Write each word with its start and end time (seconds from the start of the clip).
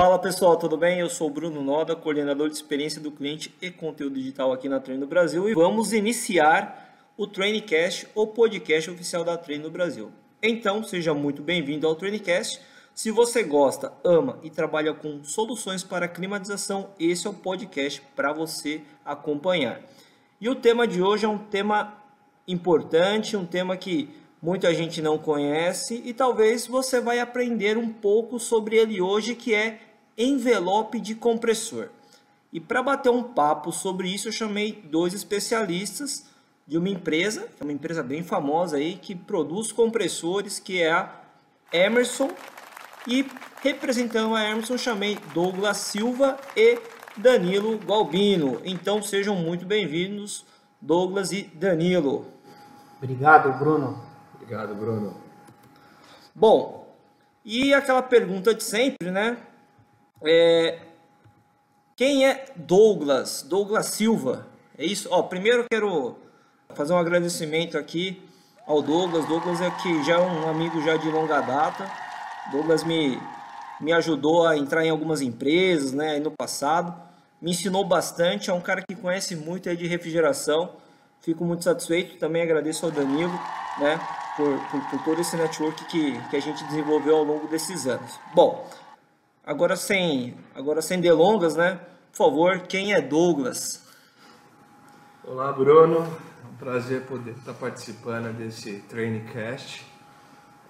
Fala 0.00 0.18
pessoal, 0.18 0.56
tudo 0.56 0.78
bem? 0.78 0.98
Eu 0.98 1.10
sou 1.10 1.26
o 1.26 1.30
Bruno 1.30 1.62
Noda, 1.62 1.94
coordenador 1.94 2.48
de 2.48 2.54
experiência 2.54 2.98
do 2.98 3.10
cliente 3.12 3.54
e 3.60 3.70
conteúdo 3.70 4.14
digital 4.14 4.50
aqui 4.50 4.66
na 4.66 4.80
Treino 4.80 5.06
Brasil 5.06 5.46
e 5.46 5.52
vamos 5.52 5.92
iniciar 5.92 7.12
o 7.18 7.26
Trainingcast, 7.26 8.08
o 8.14 8.26
podcast 8.26 8.90
oficial 8.90 9.24
da 9.24 9.36
Treino 9.36 9.70
Brasil. 9.70 10.10
Então, 10.42 10.82
seja 10.82 11.12
muito 11.12 11.42
bem-vindo 11.42 11.86
ao 11.86 11.94
Trainingcast. 11.94 12.62
Se 12.94 13.10
você 13.10 13.42
gosta, 13.42 13.92
ama 14.02 14.38
e 14.42 14.48
trabalha 14.48 14.94
com 14.94 15.22
soluções 15.22 15.84
para 15.84 16.08
climatização, 16.08 16.88
esse 16.98 17.26
é 17.26 17.30
o 17.30 17.34
podcast 17.34 18.00
para 18.16 18.32
você 18.32 18.80
acompanhar. 19.04 19.82
E 20.40 20.48
o 20.48 20.54
tema 20.54 20.88
de 20.88 21.02
hoje 21.02 21.26
é 21.26 21.28
um 21.28 21.36
tema 21.36 22.02
importante, 22.48 23.36
um 23.36 23.44
tema 23.44 23.76
que 23.76 24.08
muita 24.40 24.72
gente 24.72 25.02
não 25.02 25.18
conhece 25.18 26.00
e 26.06 26.14
talvez 26.14 26.66
você 26.66 27.02
vai 27.02 27.20
aprender 27.20 27.76
um 27.76 27.92
pouco 27.92 28.38
sobre 28.38 28.76
ele 28.76 28.98
hoje, 28.98 29.34
que 29.34 29.54
é 29.54 29.89
envelope 30.22 31.00
de 31.00 31.14
compressor. 31.14 31.88
E 32.52 32.60
para 32.60 32.82
bater 32.82 33.10
um 33.10 33.22
papo 33.22 33.72
sobre 33.72 34.08
isso, 34.08 34.28
eu 34.28 34.32
chamei 34.32 34.72
dois 34.84 35.14
especialistas 35.14 36.26
de 36.66 36.76
uma 36.76 36.88
empresa, 36.88 37.42
que 37.42 37.62
é 37.62 37.64
uma 37.64 37.72
empresa 37.72 38.02
bem 38.02 38.22
famosa 38.22 38.76
aí, 38.76 38.96
que 38.96 39.14
produz 39.14 39.72
compressores, 39.72 40.58
que 40.58 40.82
é 40.82 40.92
a 40.92 41.10
Emerson. 41.72 42.30
E 43.06 43.26
representando 43.62 44.34
a 44.34 44.44
Emerson, 44.44 44.76
chamei 44.76 45.18
Douglas 45.32 45.78
Silva 45.78 46.38
e 46.54 46.78
Danilo 47.16 47.78
Galbino. 47.78 48.60
Então 48.64 49.02
sejam 49.02 49.36
muito 49.36 49.64
bem-vindos, 49.64 50.44
Douglas 50.80 51.32
e 51.32 51.44
Danilo. 51.54 52.26
Obrigado, 52.98 53.58
Bruno. 53.58 54.04
Obrigado, 54.34 54.74
Bruno. 54.74 55.16
Bom, 56.34 56.94
e 57.44 57.72
aquela 57.72 58.02
pergunta 58.02 58.54
de 58.54 58.62
sempre, 58.62 59.10
né? 59.10 59.38
É, 60.22 60.78
quem 61.96 62.26
é 62.26 62.46
Douglas? 62.56 63.42
Douglas 63.42 63.86
Silva. 63.86 64.46
É 64.76 64.84
isso? 64.84 65.08
Ó, 65.10 65.22
primeiro 65.22 65.64
quero 65.70 66.16
fazer 66.74 66.92
um 66.92 66.98
agradecimento 66.98 67.76
aqui 67.76 68.22
ao 68.66 68.80
Douglas. 68.80 69.26
Douglas 69.26 69.60
é 69.60 69.70
que 69.70 70.02
já 70.04 70.14
é 70.14 70.18
um 70.18 70.48
amigo 70.48 70.80
já 70.82 70.96
de 70.96 71.10
longa 71.10 71.40
data. 71.40 71.90
Douglas 72.50 72.84
me, 72.84 73.20
me 73.80 73.92
ajudou 73.92 74.46
a 74.46 74.56
entrar 74.56 74.84
em 74.84 74.90
algumas 74.90 75.20
empresas, 75.20 75.92
né, 75.92 76.18
no 76.18 76.30
passado. 76.30 76.94
Me 77.40 77.50
ensinou 77.50 77.84
bastante, 77.84 78.50
é 78.50 78.52
um 78.52 78.60
cara 78.60 78.82
que 78.86 78.94
conhece 78.94 79.34
muito 79.34 79.74
de 79.74 79.86
refrigeração. 79.86 80.70
Fico 81.20 81.44
muito 81.44 81.64
satisfeito. 81.64 82.18
Também 82.18 82.42
agradeço 82.42 82.86
ao 82.86 82.92
Danilo, 82.92 83.32
né, 83.78 84.00
por, 84.36 84.58
por, 84.70 84.90
por, 84.90 85.04
todo 85.04 85.20
esse 85.20 85.36
network 85.36 85.84
que, 85.86 86.18
que 86.28 86.36
a 86.36 86.40
gente 86.40 86.64
desenvolveu 86.64 87.16
ao 87.16 87.24
longo 87.24 87.46
desses 87.48 87.86
anos. 87.86 88.18
Bom, 88.34 88.66
agora 89.50 89.74
sem, 89.74 90.36
agora 90.54 90.80
sem 90.80 91.00
delongas, 91.00 91.56
né? 91.56 91.80
Por 92.12 92.18
favor, 92.18 92.60
quem 92.68 92.94
é 92.94 93.00
Douglas? 93.00 93.84
Olá, 95.24 95.50
Bruno. 95.52 95.98
É 96.44 96.46
um 96.46 96.56
prazer 96.56 97.02
poder 97.02 97.32
estar 97.32 97.54
participando 97.54 98.32
desse 98.32 98.74
Trainingcast. 98.88 99.84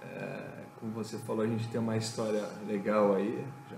É, 0.02 0.62
como 0.78 0.92
você 0.92 1.18
falou, 1.18 1.44
a 1.44 1.46
gente 1.46 1.68
tem 1.68 1.78
uma 1.78 1.98
história 1.98 2.42
legal 2.66 3.14
aí, 3.16 3.44
já 3.70 3.76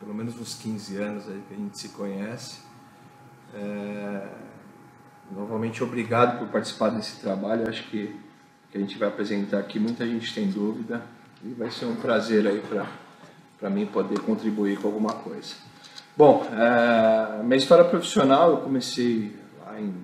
pelo 0.00 0.14
menos 0.14 0.40
uns 0.40 0.54
15 0.54 0.96
anos 0.96 1.28
aí 1.28 1.42
que 1.46 1.52
a 1.52 1.56
gente 1.58 1.78
se 1.78 1.90
conhece. 1.90 2.60
É, 3.52 4.28
novamente, 5.30 5.84
obrigado 5.84 6.38
por 6.38 6.48
participar 6.48 6.88
desse 6.88 7.20
trabalho. 7.20 7.68
Acho 7.68 7.86
que 7.90 8.18
que 8.70 8.78
a 8.78 8.80
gente 8.80 8.96
vai 8.96 9.08
apresentar 9.08 9.58
aqui, 9.58 9.78
muita 9.78 10.06
gente 10.06 10.34
tem 10.34 10.48
dúvida 10.48 11.04
e 11.44 11.52
vai 11.52 11.70
ser 11.70 11.84
um 11.84 11.96
prazer 11.96 12.46
aí 12.46 12.58
para 12.60 12.86
mim 13.70 13.86
poder 13.86 14.18
contribuir 14.20 14.78
com 14.78 14.88
alguma 14.88 15.12
coisa. 15.12 15.54
Bom, 16.16 16.46
é, 16.52 17.42
minha 17.42 17.56
história 17.56 17.84
profissional, 17.84 18.50
eu 18.50 18.56
comecei 18.58 19.34
lá 19.64 19.80
em. 19.80 19.94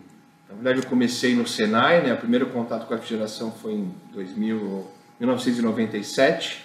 Na 0.49 0.55
verdade, 0.55 0.79
eu 0.79 0.87
comecei 0.87 1.35
no 1.35 1.47
Senai, 1.47 2.03
né? 2.03 2.15
O 2.15 2.17
primeiro 2.17 2.47
contato 2.47 2.87
com 2.87 2.95
a 2.95 2.97
refrigeração 2.97 3.53
foi 3.53 3.75
em 3.75 3.95
2000, 4.13 4.87
1997 5.21 6.65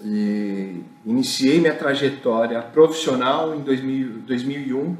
e 0.00 0.82
iniciei 1.04 1.60
minha 1.60 1.74
trajetória 1.74 2.60
profissional 2.62 3.54
em 3.54 3.60
2000, 3.60 4.22
2001. 4.26 4.96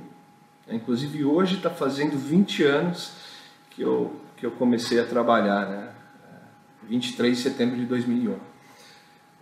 Inclusive, 0.71 1.25
hoje 1.25 1.57
está 1.57 1.71
fazendo 1.71 2.17
20 2.17 2.65
anos 2.65 3.13
que 3.71 3.83
eu 3.83 4.21
que 4.43 4.47
eu 4.47 4.51
comecei 4.51 4.99
a 4.99 5.05
trabalhar, 5.05 5.67
né? 5.67 5.89
23 6.89 7.37
de 7.37 7.43
setembro 7.45 7.77
de 7.77 7.85
2001. 7.87 8.37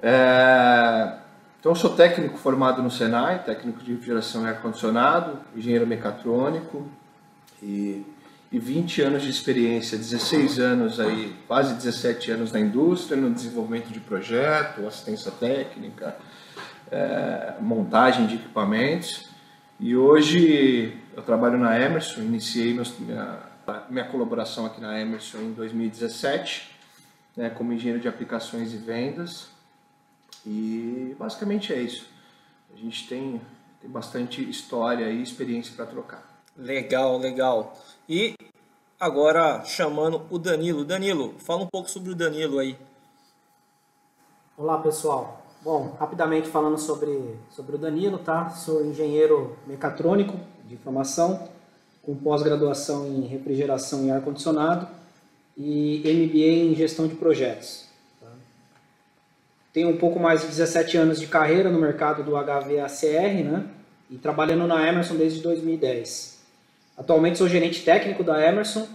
É, 0.02 1.16
então, 1.60 1.72
eu 1.72 1.76
sou 1.76 1.94
técnico 1.94 2.38
formado 2.38 2.82
no 2.82 2.90
Senai, 2.90 3.44
técnico 3.44 3.84
de 3.84 3.92
refrigeração 3.92 4.46
e 4.46 4.48
ar-condicionado, 4.48 5.40
engenheiro 5.54 5.86
mecatrônico 5.86 6.88
e, 7.62 8.02
e 8.50 8.58
20 8.58 9.02
anos 9.02 9.22
de 9.22 9.28
experiência, 9.28 9.98
16 9.98 10.58
anos 10.58 10.98
aí, 10.98 11.36
quase 11.46 11.74
17 11.74 12.30
anos 12.30 12.50
na 12.50 12.58
indústria, 12.58 13.14
no 13.14 13.30
desenvolvimento 13.30 13.88
de 13.88 14.00
projeto, 14.00 14.86
assistência 14.86 15.30
técnica, 15.30 16.16
é, 16.90 17.52
montagem 17.60 18.26
de 18.26 18.36
equipamentos. 18.36 19.28
E 19.78 19.94
hoje 19.94 20.96
eu 21.14 21.22
trabalho 21.22 21.58
na 21.58 21.78
Emerson, 21.78 22.22
iniciei 22.22 22.72
meus, 22.72 22.98
minha, 22.98 23.38
minha 23.90 24.06
colaboração 24.06 24.64
aqui 24.64 24.80
na 24.80 24.98
Emerson 24.98 25.40
em 25.40 25.52
2017, 25.52 26.70
né, 27.36 27.50
como 27.50 27.70
engenheiro 27.70 28.00
de 28.00 28.08
aplicações 28.08 28.72
e 28.72 28.78
vendas. 28.78 29.59
E 30.46 31.14
basicamente 31.18 31.72
é 31.72 31.82
isso. 31.82 32.06
A 32.72 32.76
gente 32.76 33.08
tem, 33.08 33.40
tem 33.80 33.90
bastante 33.90 34.48
história 34.48 35.10
e 35.10 35.22
experiência 35.22 35.74
para 35.74 35.86
trocar. 35.86 36.42
Legal, 36.56 37.18
legal. 37.18 37.76
E 38.08 38.34
agora 38.98 39.64
chamando 39.64 40.22
o 40.30 40.38
Danilo. 40.38 40.84
Danilo, 40.84 41.34
fala 41.38 41.62
um 41.62 41.66
pouco 41.66 41.90
sobre 41.90 42.10
o 42.10 42.14
Danilo 42.14 42.58
aí. 42.58 42.76
Olá 44.56 44.78
pessoal. 44.78 45.42
Bom, 45.62 45.94
rapidamente 45.98 46.48
falando 46.48 46.78
sobre, 46.78 47.36
sobre 47.50 47.76
o 47.76 47.78
Danilo, 47.78 48.18
tá? 48.18 48.48
Sou 48.50 48.84
engenheiro 48.84 49.58
mecatrônico 49.66 50.38
de 50.64 50.76
formação 50.78 51.48
com 52.02 52.14
pós-graduação 52.16 53.06
em 53.06 53.26
refrigeração 53.26 54.06
e 54.06 54.10
ar-condicionado 54.10 54.88
e 55.56 56.00
MBA 56.04 56.70
em 56.70 56.74
gestão 56.74 57.06
de 57.06 57.14
projetos. 57.14 57.89
Tenho 59.72 59.88
um 59.88 59.96
pouco 59.96 60.18
mais 60.18 60.42
de 60.42 60.48
17 60.48 60.96
anos 60.96 61.20
de 61.20 61.26
carreira 61.26 61.70
no 61.70 61.80
mercado 61.80 62.22
do 62.22 62.32
HVACR 62.32 63.44
né? 63.44 63.64
e 64.10 64.16
trabalhando 64.16 64.66
na 64.66 64.86
Emerson 64.86 65.14
desde 65.14 65.40
2010. 65.40 66.40
Atualmente 66.98 67.38
sou 67.38 67.48
gerente 67.48 67.84
técnico 67.84 68.24
da 68.24 68.44
Emerson 68.44 68.86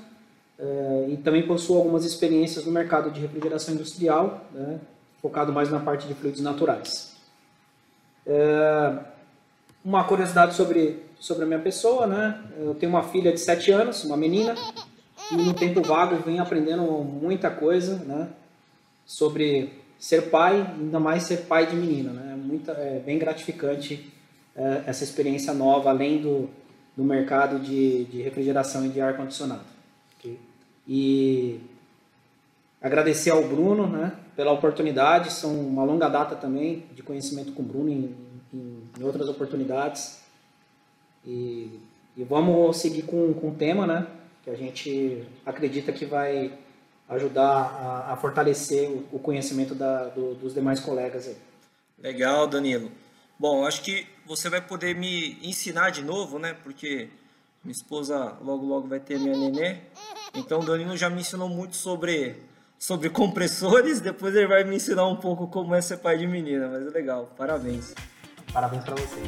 eh, 0.59 1.07
e 1.09 1.17
também 1.17 1.47
possuo 1.47 1.77
algumas 1.77 2.05
experiências 2.05 2.65
no 2.65 2.71
mercado 2.71 3.09
de 3.09 3.21
refrigeração 3.21 3.73
industrial, 3.73 4.45
né? 4.53 4.79
focado 5.21 5.53
mais 5.53 5.71
na 5.71 5.79
parte 5.79 6.07
de 6.07 6.13
fluidos 6.13 6.41
naturais. 6.41 7.15
Eh, 8.27 8.93
uma 9.83 10.03
curiosidade 10.03 10.55
sobre 10.55 11.05
sobre 11.19 11.43
a 11.43 11.47
minha 11.47 11.59
pessoa, 11.59 12.05
né? 12.05 12.39
Eu 12.57 12.75
tenho 12.75 12.91
uma 12.91 13.03
filha 13.03 13.31
de 13.31 13.39
7 13.39 13.71
anos, 13.71 14.03
uma 14.03 14.15
menina, 14.15 14.55
e 15.31 15.35
no 15.35 15.53
tempo 15.53 15.81
vago 15.81 16.17
vem 16.17 16.39
aprendendo 16.39 16.83
muita 16.83 17.49
coisa, 17.49 17.95
né? 18.05 18.29
Sobre 19.05 19.84
ser 19.99 20.29
pai, 20.29 20.61
ainda 20.61 20.99
mais 20.99 21.23
ser 21.23 21.45
pai 21.45 21.67
de 21.67 21.75
menina, 21.75 22.11
né? 22.11 22.35
Muita, 22.35 22.73
é 22.73 22.99
bem 22.99 23.17
gratificante 23.17 24.11
é, 24.55 24.83
essa 24.85 25.03
experiência 25.03 25.53
nova, 25.53 25.89
além 25.89 26.21
do, 26.21 26.49
do 26.95 27.03
mercado 27.03 27.59
de, 27.59 28.05
de 28.05 28.21
refrigeração 28.21 28.85
e 28.85 28.89
de 28.89 29.01
ar-condicionado. 29.01 29.65
Okay? 30.17 30.39
E 30.87 31.59
agradecer 32.81 33.31
ao 33.31 33.43
Bruno, 33.43 33.87
né? 33.87 34.13
Pela 34.35 34.51
oportunidade, 34.51 35.31
são 35.31 35.59
uma 35.59 35.83
longa 35.83 36.09
data 36.09 36.35
também 36.35 36.83
de 36.93 37.01
conhecimento 37.01 37.53
com 37.53 37.63
o 37.63 37.65
Bruno 37.65 37.89
em, 37.89 38.15
em, 38.53 38.83
em 38.99 39.03
outras 39.03 39.27
oportunidades. 39.29 40.21
E, 41.25 41.79
e 42.15 42.23
vamos 42.23 42.77
seguir 42.77 43.03
com, 43.03 43.33
com 43.33 43.49
o 43.49 43.55
tema, 43.55 43.87
né? 43.87 44.07
Que 44.43 44.49
a 44.49 44.55
gente 44.55 45.23
acredita 45.45 45.91
que 45.91 46.05
vai 46.05 46.51
ajudar 47.09 47.45
a, 47.45 48.13
a 48.13 48.17
fortalecer 48.17 48.89
o, 48.89 49.07
o 49.13 49.19
conhecimento 49.19 49.75
da, 49.75 50.05
do, 50.05 50.35
dos 50.35 50.53
demais 50.53 50.79
colegas 50.79 51.27
aí. 51.27 51.37
Legal, 51.99 52.47
Danilo. 52.47 52.91
Bom, 53.37 53.65
acho 53.65 53.81
que 53.81 54.07
você 54.25 54.49
vai 54.49 54.61
poder 54.61 54.95
me 54.95 55.37
ensinar 55.41 55.89
de 55.89 56.01
novo, 56.01 56.39
né? 56.39 56.55
Porque 56.63 57.09
minha 57.63 57.73
esposa 57.73 58.37
logo 58.41 58.65
logo 58.65 58.87
vai 58.87 58.99
ter 58.99 59.19
minha 59.19 59.35
nenê. 59.35 59.77
Então 60.33 60.59
o 60.59 60.65
Danilo 60.65 60.95
já 60.95 61.09
me 61.09 61.21
ensinou 61.21 61.49
muito 61.49 61.75
sobre 61.75 62.37
sobre 62.77 63.09
compressores, 63.09 63.99
depois 64.01 64.35
ele 64.35 64.47
vai 64.47 64.63
me 64.63 64.75
ensinar 64.75 65.07
um 65.07 65.15
pouco 65.15 65.47
como 65.47 65.73
é 65.73 65.81
ser 65.81 65.97
pai 65.97 66.17
de 66.17 66.27
menina, 66.27 66.67
mas 66.67 66.85
é 66.85 66.89
legal. 66.89 67.31
Parabéns. 67.37 67.93
Parabéns 68.53 68.83
para 68.83 68.95
você. 68.95 69.21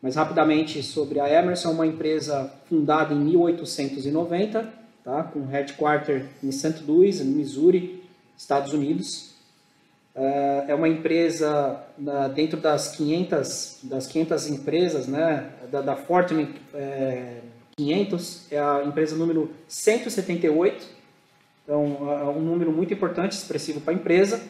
Mas 0.00 0.14
rapidamente 0.14 0.80
sobre 0.80 1.18
a 1.18 1.28
Emerson, 1.28 1.72
uma 1.72 1.88
empresa 1.88 2.52
fundada 2.68 3.12
em 3.12 3.18
1890, 3.18 4.72
tá, 5.02 5.24
com 5.24 5.44
headquarter 5.44 6.28
em 6.40 6.52
St. 6.52 6.84
Louis, 6.86 7.18
no 7.18 7.32
Missouri, 7.32 8.03
Estados 8.36 8.72
Unidos. 8.72 9.34
É, 10.14 10.66
é 10.68 10.74
uma 10.74 10.88
empresa 10.88 11.80
dentro 12.34 12.60
das 12.60 12.94
500, 12.96 13.80
das 13.84 14.06
500 14.06 14.48
empresas 14.48 15.06
né, 15.08 15.50
da, 15.70 15.80
da 15.80 15.96
Fortune 15.96 16.54
é, 16.72 17.40
500, 17.76 18.52
é 18.52 18.58
a 18.60 18.84
empresa 18.84 19.16
número 19.16 19.50
178, 19.66 20.86
então 21.64 22.08
é 22.08 22.24
um 22.28 22.40
número 22.40 22.70
muito 22.70 22.94
importante, 22.94 23.32
expressivo 23.32 23.80
para 23.80 23.92
a 23.92 23.96
empresa. 23.96 24.40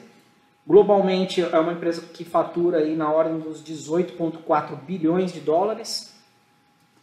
Globalmente 0.66 1.40
é 1.40 1.58
uma 1.58 1.72
empresa 1.72 2.02
que 2.12 2.24
fatura 2.24 2.78
aí 2.78 2.94
na 2.94 3.10
ordem 3.10 3.38
dos 3.38 3.62
18,4 3.62 4.76
bilhões 4.84 5.32
de 5.32 5.40
dólares, 5.40 6.14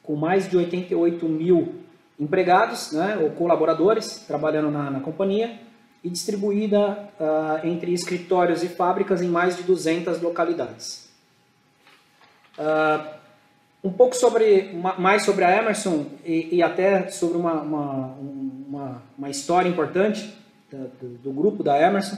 com 0.03 0.15
mais 0.15 0.47
de 0.47 0.57
88 0.57 1.27
mil 1.27 1.75
empregados 2.19 2.91
né, 2.91 3.17
ou 3.17 3.31
colaboradores 3.31 4.25
trabalhando 4.27 4.69
na, 4.69 4.91
na 4.91 4.99
companhia 4.99 5.59
e 6.03 6.09
distribuída 6.09 7.09
uh, 7.19 7.65
entre 7.65 7.93
escritórios 7.93 8.63
e 8.63 8.67
fábricas 8.67 9.21
em 9.21 9.27
mais 9.27 9.55
de 9.55 9.63
200 9.63 10.19
localidades. 10.21 11.09
Uh, 12.57 13.21
um 13.83 13.91
pouco 13.91 14.15
sobre 14.15 14.73
mais 14.99 15.23
sobre 15.23 15.43
a 15.43 15.57
Emerson 15.57 16.05
e, 16.23 16.55
e 16.55 16.63
até 16.63 17.09
sobre 17.09 17.37
uma, 17.37 17.61
uma, 17.61 18.15
uma, 18.67 19.01
uma 19.17 19.29
história 19.29 19.67
importante 19.67 20.35
do, 20.71 21.07
do, 21.23 21.31
grupo 21.31 21.63
da 21.63 21.79
Emerson. 21.79 22.17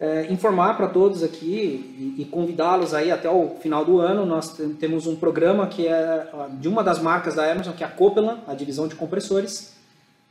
É, 0.00 0.26
informar 0.32 0.76
para 0.76 0.88
todos 0.88 1.22
aqui 1.22 2.14
e, 2.16 2.22
e 2.22 2.24
convidá-los 2.24 2.92
aí 2.92 3.12
até 3.12 3.30
o 3.30 3.50
final 3.60 3.84
do 3.84 4.00
ano. 4.00 4.26
Nós 4.26 4.60
temos 4.80 5.06
um 5.06 5.14
programa 5.14 5.68
que 5.68 5.86
é 5.86 6.28
de 6.54 6.66
uma 6.66 6.82
das 6.82 7.00
marcas 7.00 7.36
da 7.36 7.48
Emerson, 7.48 7.72
que 7.72 7.84
é 7.84 7.86
a 7.86 7.90
Copeland, 7.90 8.40
a 8.48 8.54
divisão 8.54 8.88
de 8.88 8.96
compressores. 8.96 9.76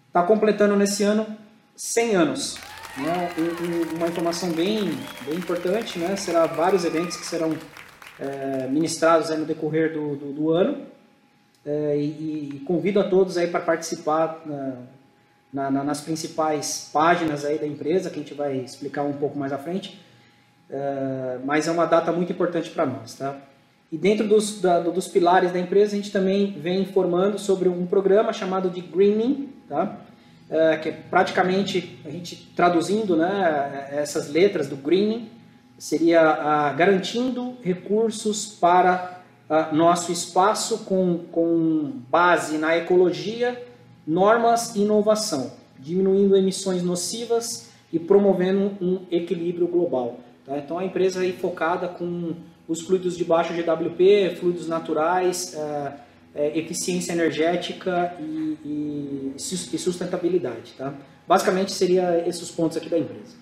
Está 0.10 0.24
completando 0.24 0.76
nesse 0.76 1.04
ano 1.04 1.26
100 1.76 2.16
anos. 2.16 2.58
Né? 2.96 3.32
uma 3.96 4.08
informação 4.08 4.52
bem, 4.52 4.96
bem 5.26 5.36
importante, 5.36 5.98
né? 5.98 6.16
será 6.16 6.46
vários 6.46 6.86
eventos 6.86 7.18
que 7.18 7.26
serão 7.26 7.58
é, 8.20 8.68
ministrados 8.68 9.30
no 9.32 9.46
decorrer 9.46 9.94
do, 9.94 10.16
do, 10.16 10.34
do 10.34 10.52
ano. 10.52 10.86
É, 11.66 11.98
e, 11.98 12.52
e, 12.56 12.60
convido 12.68 13.00
a 13.00 13.06
todos 13.06 13.38
aí 13.38 13.48
para 13.48 13.62
participar 13.62 14.44
na, 15.52 15.72
na, 15.72 15.84
nas 15.84 16.02
principais 16.02 16.90
páginas 16.92 17.46
aí 17.46 17.58
da 17.58 17.66
empresa, 17.66 18.10
que 18.10 18.18
a 18.18 18.22
gente 18.22 18.34
vai 18.34 18.58
explicar 18.58 19.04
um 19.04 19.14
pouco 19.14 19.40
mais 19.40 19.54
à 19.54 19.58
frente. 19.58 20.00
É, 20.70 21.40
mas 21.44 21.68
é 21.68 21.72
uma 21.72 21.86
data 21.86 22.12
muito 22.12 22.32
importante 22.32 22.70
para 22.70 22.86
nós. 22.86 23.16
Tá? 23.16 23.38
E 23.92 23.98
dentro 23.98 24.28
dos, 24.28 24.60
da, 24.60 24.80
dos 24.80 25.08
pilares 25.08 25.52
da 25.52 25.60
empresa, 25.60 25.94
a 25.94 25.96
gente 25.96 26.12
também 26.12 26.52
vem 26.52 26.82
informando 26.82 27.40
sobre 27.40 27.70
um 27.70 27.86
programa 27.86 28.34
chamado 28.34 28.70
de 28.70 28.82
Greening, 28.82 29.50
tá? 29.70 30.00
É, 30.50 30.78
que 30.78 30.90
é 30.90 30.92
praticamente, 30.92 32.00
a 32.06 32.10
gente 32.10 32.52
traduzindo 32.56 33.16
né, 33.16 33.90
essas 33.92 34.30
letras 34.30 34.68
do 34.68 34.76
Greening, 34.76 35.30
seria 35.78 36.22
ah, 36.22 36.74
garantindo 36.74 37.58
recursos 37.62 38.46
para 38.46 39.22
ah, 39.50 39.70
nosso 39.72 40.12
espaço 40.12 40.80
com, 40.86 41.20
com 41.32 41.92
base 42.10 42.58
na 42.58 42.78
ecologia, 42.78 43.62
normas 44.06 44.76
e 44.76 44.82
inovação, 44.82 45.52
diminuindo 45.80 46.38
emissões 46.38 46.84
nocivas 46.84 47.70
e 47.92 48.00
promovendo 48.00 48.72
um 48.82 49.02
equilíbrio 49.12 49.68
global. 49.68 50.20
Tá? 50.46 50.58
Então 50.58 50.78
a 50.78 50.86
empresa 50.86 51.22
aí 51.22 51.34
focada 51.34 51.88
com 51.88 52.34
os 52.68 52.82
fluidos 52.82 53.18
de 53.18 53.26
baixo 53.26 53.54
GWP, 53.54 54.38
fluidos 54.40 54.68
naturais, 54.68 55.56
ah, 55.58 55.96
é, 56.36 56.58
eficiência 56.58 57.12
energética 57.12 58.16
e, 58.20 58.58
e, 58.66 59.34
e 59.36 59.78
sustentabilidade. 59.78 60.74
Tá? 60.78 60.94
Basicamente 61.28 61.72
seria 61.72 62.24
esses 62.28 62.42
os 62.42 62.52
pontos 62.52 62.78
aqui 62.78 62.90
da 62.90 62.98
empresa. 62.98 63.36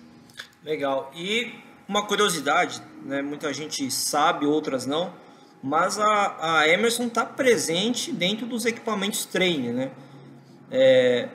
Legal. 0.64 1.10
E 1.14 1.52
uma 1.88 2.06
curiosidade, 2.06 2.82
né? 3.04 3.22
muita 3.22 3.52
gente 3.52 3.90
sabe, 3.90 4.46
outras 4.46 4.86
não, 4.86 5.12
mas 5.62 5.98
a, 5.98 6.58
a 6.58 6.68
Emerson 6.68 7.04
está 7.04 7.24
presente 7.24 8.12
dentro 8.12 8.46
dos 8.46 8.66
equipamentos 8.66 9.24
Train, 9.24 9.72
né? 9.72 9.90
É, 10.70 11.28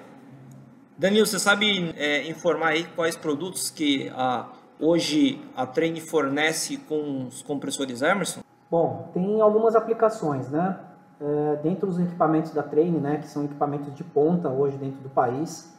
Danilo, 0.97 1.25
você 1.25 1.39
sabe 1.39 1.93
é, 1.95 2.27
informar 2.27 2.69
aí 2.69 2.83
quais 2.95 3.15
produtos 3.15 3.69
que 3.69 4.11
a, 4.15 4.49
hoje 4.79 5.39
a 5.55 5.65
Train 5.65 5.99
fornece 6.01 6.77
com 6.77 7.27
os 7.27 7.41
compressores 7.41 8.01
Emerson? 8.01 8.41
Bom, 8.69 9.09
tem 9.13 9.39
algumas 9.39 9.75
aplicações, 9.75 10.49
né? 10.49 10.77
É, 11.19 11.55
dentro 11.63 11.87
dos 11.87 11.99
equipamentos 11.99 12.51
da 12.51 12.61
Train, 12.61 12.91
né, 12.91 13.17
que 13.17 13.27
são 13.27 13.45
equipamentos 13.45 13.93
de 13.95 14.03
ponta 14.03 14.49
hoje 14.49 14.77
dentro 14.77 15.01
do 15.01 15.09
país, 15.09 15.75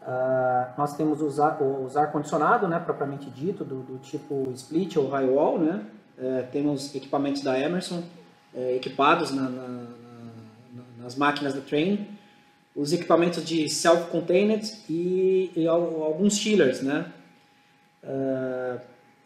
Uh, 0.00 0.72
nós 0.78 0.96
temos 0.96 1.20
os 1.20 1.38
ar, 1.38 1.60
os 1.60 1.94
ar 1.94 2.10
condicionado, 2.10 2.66
né, 2.66 2.78
propriamente 2.78 3.28
dito, 3.28 3.62
do, 3.62 3.82
do 3.82 3.98
tipo 3.98 4.50
split 4.54 4.96
ou 4.96 5.06
high 5.10 5.28
wall, 5.28 5.58
né. 5.58 5.84
Uh, 6.16 6.50
temos 6.50 6.94
equipamentos 6.94 7.42
da 7.42 7.60
Emerson 7.60 8.02
uh, 8.54 8.70
equipados 8.74 9.32
na, 9.32 9.42
na, 9.42 9.68
na, 9.68 10.82
nas 11.02 11.14
máquinas 11.14 11.52
da 11.52 11.60
Train, 11.60 12.08
os 12.74 12.90
equipamentos 12.94 13.44
de 13.44 13.68
self-contained 13.68 14.84
e, 14.88 15.52
e, 15.54 15.68
alguns 15.68 16.38
chillers, 16.38 16.80
né. 16.80 17.12
Eh, 18.02 18.78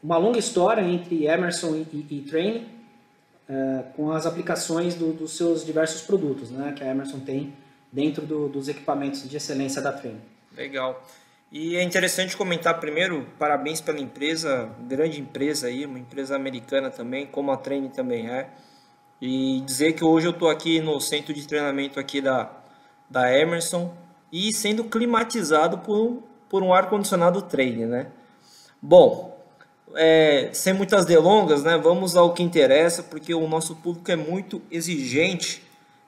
uma 0.03 0.17
longa 0.17 0.39
história 0.39 0.81
entre 0.81 1.27
Emerson 1.27 1.75
e, 1.75 1.87
e, 1.93 2.07
e 2.11 2.21
Train 2.23 2.67
com 3.97 4.11
as 4.13 4.25
aplicações 4.25 4.95
do, 4.95 5.13
dos 5.13 5.37
seus 5.37 5.65
diversos 5.65 6.03
produtos, 6.03 6.51
né, 6.51 6.73
que 6.77 6.83
a 6.83 6.89
Emerson 6.89 7.21
tem 7.21 7.53
dentro 7.93 8.25
do, 8.25 8.49
dos 8.49 8.69
equipamentos 8.69 9.29
de 9.29 9.37
excelência 9.37 9.83
da 9.83 9.93
Train. 9.93 10.19
Legal. 10.57 11.03
E 11.51 11.77
é 11.77 11.83
interessante 11.83 12.35
comentar 12.35 12.81
primeiro, 12.81 13.27
parabéns 13.39 13.79
pela 13.79 14.01
empresa, 14.01 14.71
grande 14.89 15.21
empresa 15.21 15.67
aí, 15.67 15.85
uma 15.85 15.99
empresa 15.99 16.35
americana 16.35 16.91
também, 16.91 17.27
como 17.27 17.51
a 17.51 17.59
Treine 17.59 17.91
também 17.91 18.31
é. 18.31 18.49
E 19.21 19.61
dizer 19.61 19.93
que 19.93 20.03
hoje 20.03 20.27
eu 20.27 20.33
estou 20.33 20.49
aqui 20.49 20.81
no 20.81 20.99
centro 20.99 21.35
de 21.35 21.47
treinamento 21.47 22.01
aqui 22.01 22.23
da, 22.23 22.51
da 23.09 23.31
Emerson 23.31 23.95
e 24.33 24.51
sendo 24.55 24.85
climatizado 24.85 25.79
por, 25.79 26.23
por 26.49 26.63
um 26.63 26.73
ar-condicionado 26.73 27.43
Treine, 27.43 27.85
né? 27.85 28.07
Bom, 28.81 29.32
é, 29.97 30.51
sem 30.53 30.73
muitas 30.73 31.05
delongas, 31.05 31.63
né, 31.63 31.77
vamos 31.79 32.17
ao 32.17 32.33
que 32.33 32.43
interessa, 32.43 33.03
porque 33.03 33.35
o 33.35 33.47
nosso 33.49 33.77
público 33.77 34.11
é 34.11 34.17
muito 34.17 34.63
exigente. 34.71 35.63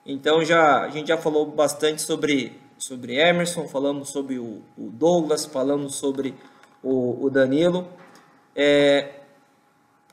Então 0.05 0.43
já 0.43 0.81
a 0.81 0.89
gente 0.89 1.07
já 1.07 1.17
falou 1.17 1.45
bastante 1.45 2.01
sobre 2.01 2.59
sobre 2.77 3.15
Emerson, 3.15 3.67
falamos 3.67 4.09
sobre 4.09 4.37
o, 4.37 4.61
o 4.77 4.89
Douglas, 4.91 5.45
falamos 5.45 5.95
sobre 5.95 6.35
o, 6.83 7.25
o 7.25 7.29
Danilo. 7.29 7.87
É, 8.55 9.09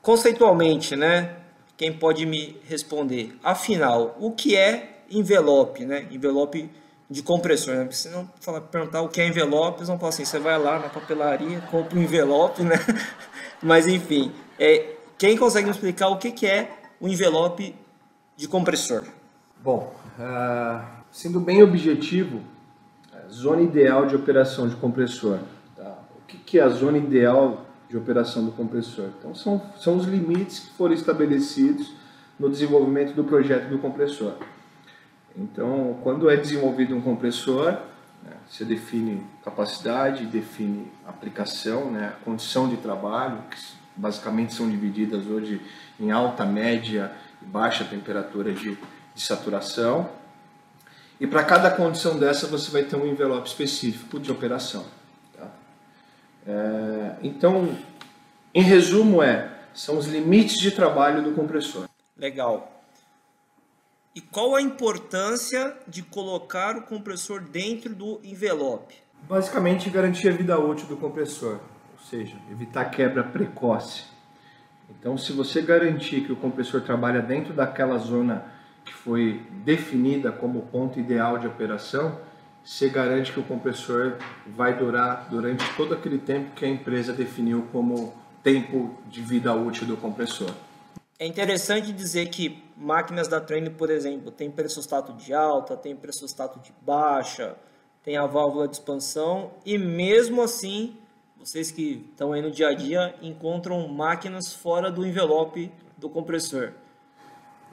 conceitualmente, 0.01 0.95
né? 0.95 1.37
Quem 1.77 1.93
pode 1.93 2.25
me 2.25 2.57
responder? 2.67 3.37
Afinal, 3.43 4.15
o 4.19 4.31
que 4.31 4.55
é 4.55 5.01
envelope, 5.09 5.85
né? 5.85 6.07
Envelope 6.11 6.69
de 7.09 7.21
compressor, 7.21 7.75
né? 7.75 7.87
Se 7.91 8.09
não 8.09 8.29
falar, 8.39 8.61
perguntar 8.61 9.01
o 9.01 9.09
que 9.09 9.21
é 9.21 9.27
envelope, 9.27 9.79
eles 9.79 9.87
vão 9.87 9.99
falar 9.99 10.09
assim, 10.09 10.25
você 10.25 10.39
vai 10.39 10.57
lá 10.57 10.79
na 10.79 10.89
papelaria, 10.89 11.61
compra 11.69 11.97
um 11.97 12.01
envelope, 12.01 12.63
né? 12.63 12.75
Mas 13.63 13.87
enfim, 13.87 14.31
é, 14.59 14.95
quem 15.17 15.37
consegue 15.37 15.65
me 15.65 15.71
explicar 15.71 16.09
o 16.09 16.17
que, 16.17 16.31
que 16.31 16.45
é 16.45 16.77
o 16.99 17.07
envelope 17.07 17.73
de 18.35 18.47
compressor? 18.47 19.03
Bom, 19.63 19.95
uh, 20.19 20.85
sendo 21.11 21.39
bem 21.39 21.63
objetivo, 21.63 22.41
zona 23.31 23.61
ideal 23.61 24.05
de 24.05 24.15
operação 24.15 24.67
de 24.67 24.75
compressor. 24.75 25.39
Tá? 25.75 25.97
O 26.17 26.27
que, 26.27 26.37
que 26.37 26.59
é 26.59 26.63
a 26.63 26.69
zona 26.69 26.97
ideal 26.97 27.65
de 27.89 27.97
operação 27.97 28.45
do 28.45 28.51
compressor? 28.51 29.09
Então, 29.17 29.33
são, 29.33 29.61
são 29.77 29.97
os 29.97 30.05
limites 30.05 30.59
que 30.59 30.73
foram 30.73 30.93
estabelecidos 30.93 31.93
no 32.39 32.49
desenvolvimento 32.49 33.13
do 33.13 33.23
projeto 33.23 33.69
do 33.69 33.79
compressor. 33.79 34.33
Então, 35.35 35.97
quando 36.03 36.29
é 36.29 36.35
desenvolvido 36.35 36.95
um 36.95 37.01
compressor, 37.01 37.77
você 38.53 38.63
define 38.63 39.25
capacidade, 39.43 40.27
define 40.27 40.91
aplicação, 41.07 41.89
né, 41.89 42.13
condição 42.23 42.69
de 42.69 42.77
trabalho, 42.77 43.39
que 43.49 43.57
basicamente 43.95 44.53
são 44.53 44.69
divididas 44.69 45.25
hoje 45.25 45.59
em 45.99 46.11
alta, 46.11 46.45
média 46.45 47.11
e 47.41 47.45
baixa 47.45 47.83
temperatura 47.83 48.53
de, 48.53 48.77
de 49.15 49.21
saturação. 49.21 50.07
E 51.19 51.25
para 51.25 51.43
cada 51.43 51.71
condição 51.71 52.19
dessa 52.19 52.45
você 52.45 52.69
vai 52.69 52.83
ter 52.83 52.95
um 52.95 53.07
envelope 53.07 53.47
específico 53.47 54.19
de 54.19 54.31
operação. 54.31 54.85
Tá? 55.35 55.47
É, 56.45 57.15
então, 57.23 57.75
em 58.53 58.61
resumo, 58.61 59.23
é 59.23 59.51
são 59.73 59.97
os 59.97 60.05
limites 60.05 60.59
de 60.59 60.69
trabalho 60.69 61.23
do 61.23 61.31
compressor. 61.31 61.89
Legal. 62.15 62.71
E 64.15 64.21
qual 64.21 64.55
a 64.55 64.61
importância 64.61 65.75
de 65.87 66.03
colocar 66.03 66.77
o 66.77 66.83
compressor 66.83 67.41
dentro 67.41 67.95
do 67.95 68.19
envelope? 68.23 68.93
Basicamente, 69.27 69.89
garantir 69.89 70.29
a 70.29 70.31
vida 70.31 70.59
útil 70.59 70.85
do 70.85 70.97
compressor, 70.97 71.59
ou 71.93 71.99
seja, 72.07 72.35
evitar 72.51 72.85
quebra 72.85 73.23
precoce. 73.23 74.03
Então, 74.87 75.17
se 75.17 75.33
você 75.33 75.63
garantir 75.63 76.21
que 76.21 76.31
o 76.31 76.35
compressor 76.35 76.81
trabalha 76.81 77.23
dentro 77.23 77.55
daquela 77.55 77.97
zona 77.97 78.45
que 78.85 78.93
foi 78.93 79.41
definida 79.65 80.31
como 80.31 80.61
ponto 80.67 80.99
ideal 80.99 81.39
de 81.39 81.47
operação, 81.47 82.19
você 82.63 82.89
garante 82.89 83.31
que 83.31 83.39
o 83.39 83.43
compressor 83.43 84.17
vai 84.45 84.77
durar 84.77 85.27
durante 85.27 85.67
todo 85.75 85.91
aquele 85.95 86.19
tempo 86.19 86.51
que 86.51 86.63
a 86.63 86.69
empresa 86.69 87.13
definiu 87.13 87.67
como 87.71 88.13
tempo 88.43 88.95
de 89.09 89.21
vida 89.21 89.55
útil 89.55 89.87
do 89.87 89.97
compressor. 89.97 90.53
É 91.23 91.25
interessante 91.25 91.93
dizer 91.93 92.27
que 92.27 92.61
máquinas 92.75 93.29
da 93.29 93.39
Trend, 93.39 93.69
por 93.77 93.89
exemplo, 93.89 94.29
tem 94.29 94.51
pressostato 94.51 95.13
de 95.13 95.33
alta, 95.33 95.77
tem 95.77 95.95
pressostato 95.95 96.59
de 96.59 96.73
baixa, 96.81 97.55
tem 98.03 98.17
a 98.17 98.25
válvula 98.25 98.67
de 98.67 98.75
expansão 98.75 99.51
e 99.65 99.77
mesmo 99.77 100.41
assim, 100.41 100.97
vocês 101.39 101.71
que 101.71 102.05
estão 102.11 102.33
aí 102.33 102.41
no 102.41 102.51
dia 102.51 102.67
a 102.67 102.73
dia 102.73 103.15
encontram 103.21 103.87
máquinas 103.87 104.53
fora 104.53 104.91
do 104.91 105.07
envelope 105.07 105.71
do 105.97 106.09
compressor. 106.09 106.73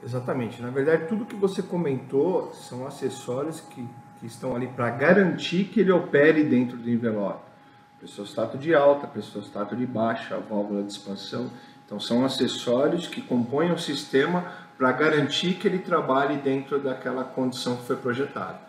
Exatamente. 0.01 0.61
Na 0.61 0.69
verdade, 0.69 1.09
tudo 1.09 1.25
que 1.25 1.35
você 1.35 1.61
comentou 1.61 2.53
são 2.53 2.87
acessórios 2.87 3.59
que, 3.59 3.85
que 4.21 4.27
estão 4.27 4.55
ali 4.55 4.67
para 4.67 4.89
garantir 4.91 5.65
que 5.65 5.81
ele 5.81 5.91
opere 5.91 6.45
dentro 6.45 6.77
do 6.77 6.89
envelope. 6.89 7.51
Pressostato 7.99 8.57
de 8.57 8.73
alta, 8.73 9.07
pressostato 9.07 9.75
de 9.75 9.85
baixa, 9.85 10.39
válvula 10.39 10.83
de 10.83 10.93
expansão. 10.93 11.51
Então, 11.91 11.99
são 11.99 12.23
acessórios 12.23 13.05
que 13.05 13.21
compõem 13.21 13.73
o 13.73 13.77
sistema 13.77 14.49
para 14.77 14.93
garantir 14.93 15.55
que 15.55 15.67
ele 15.67 15.79
trabalhe 15.79 16.37
dentro 16.37 16.79
daquela 16.79 17.25
condição 17.25 17.75
que 17.75 17.83
foi 17.83 17.97
projetada. 17.97 18.61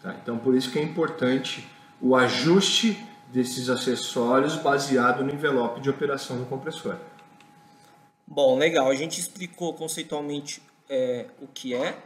Tá? 0.00 0.14
Então, 0.22 0.38
por 0.38 0.54
isso 0.54 0.70
que 0.70 0.78
é 0.78 0.82
importante 0.84 1.68
o 2.00 2.14
ajuste 2.14 2.96
desses 3.26 3.68
acessórios 3.68 4.54
baseado 4.54 5.24
no 5.24 5.34
envelope 5.34 5.80
de 5.80 5.90
operação 5.90 6.38
do 6.38 6.46
compressor. 6.46 6.94
Bom, 8.24 8.56
legal. 8.56 8.88
A 8.88 8.94
gente 8.94 9.18
explicou 9.18 9.74
conceitualmente 9.74 10.62
é, 10.88 11.26
o 11.42 11.48
que 11.48 11.74
é, 11.74 11.98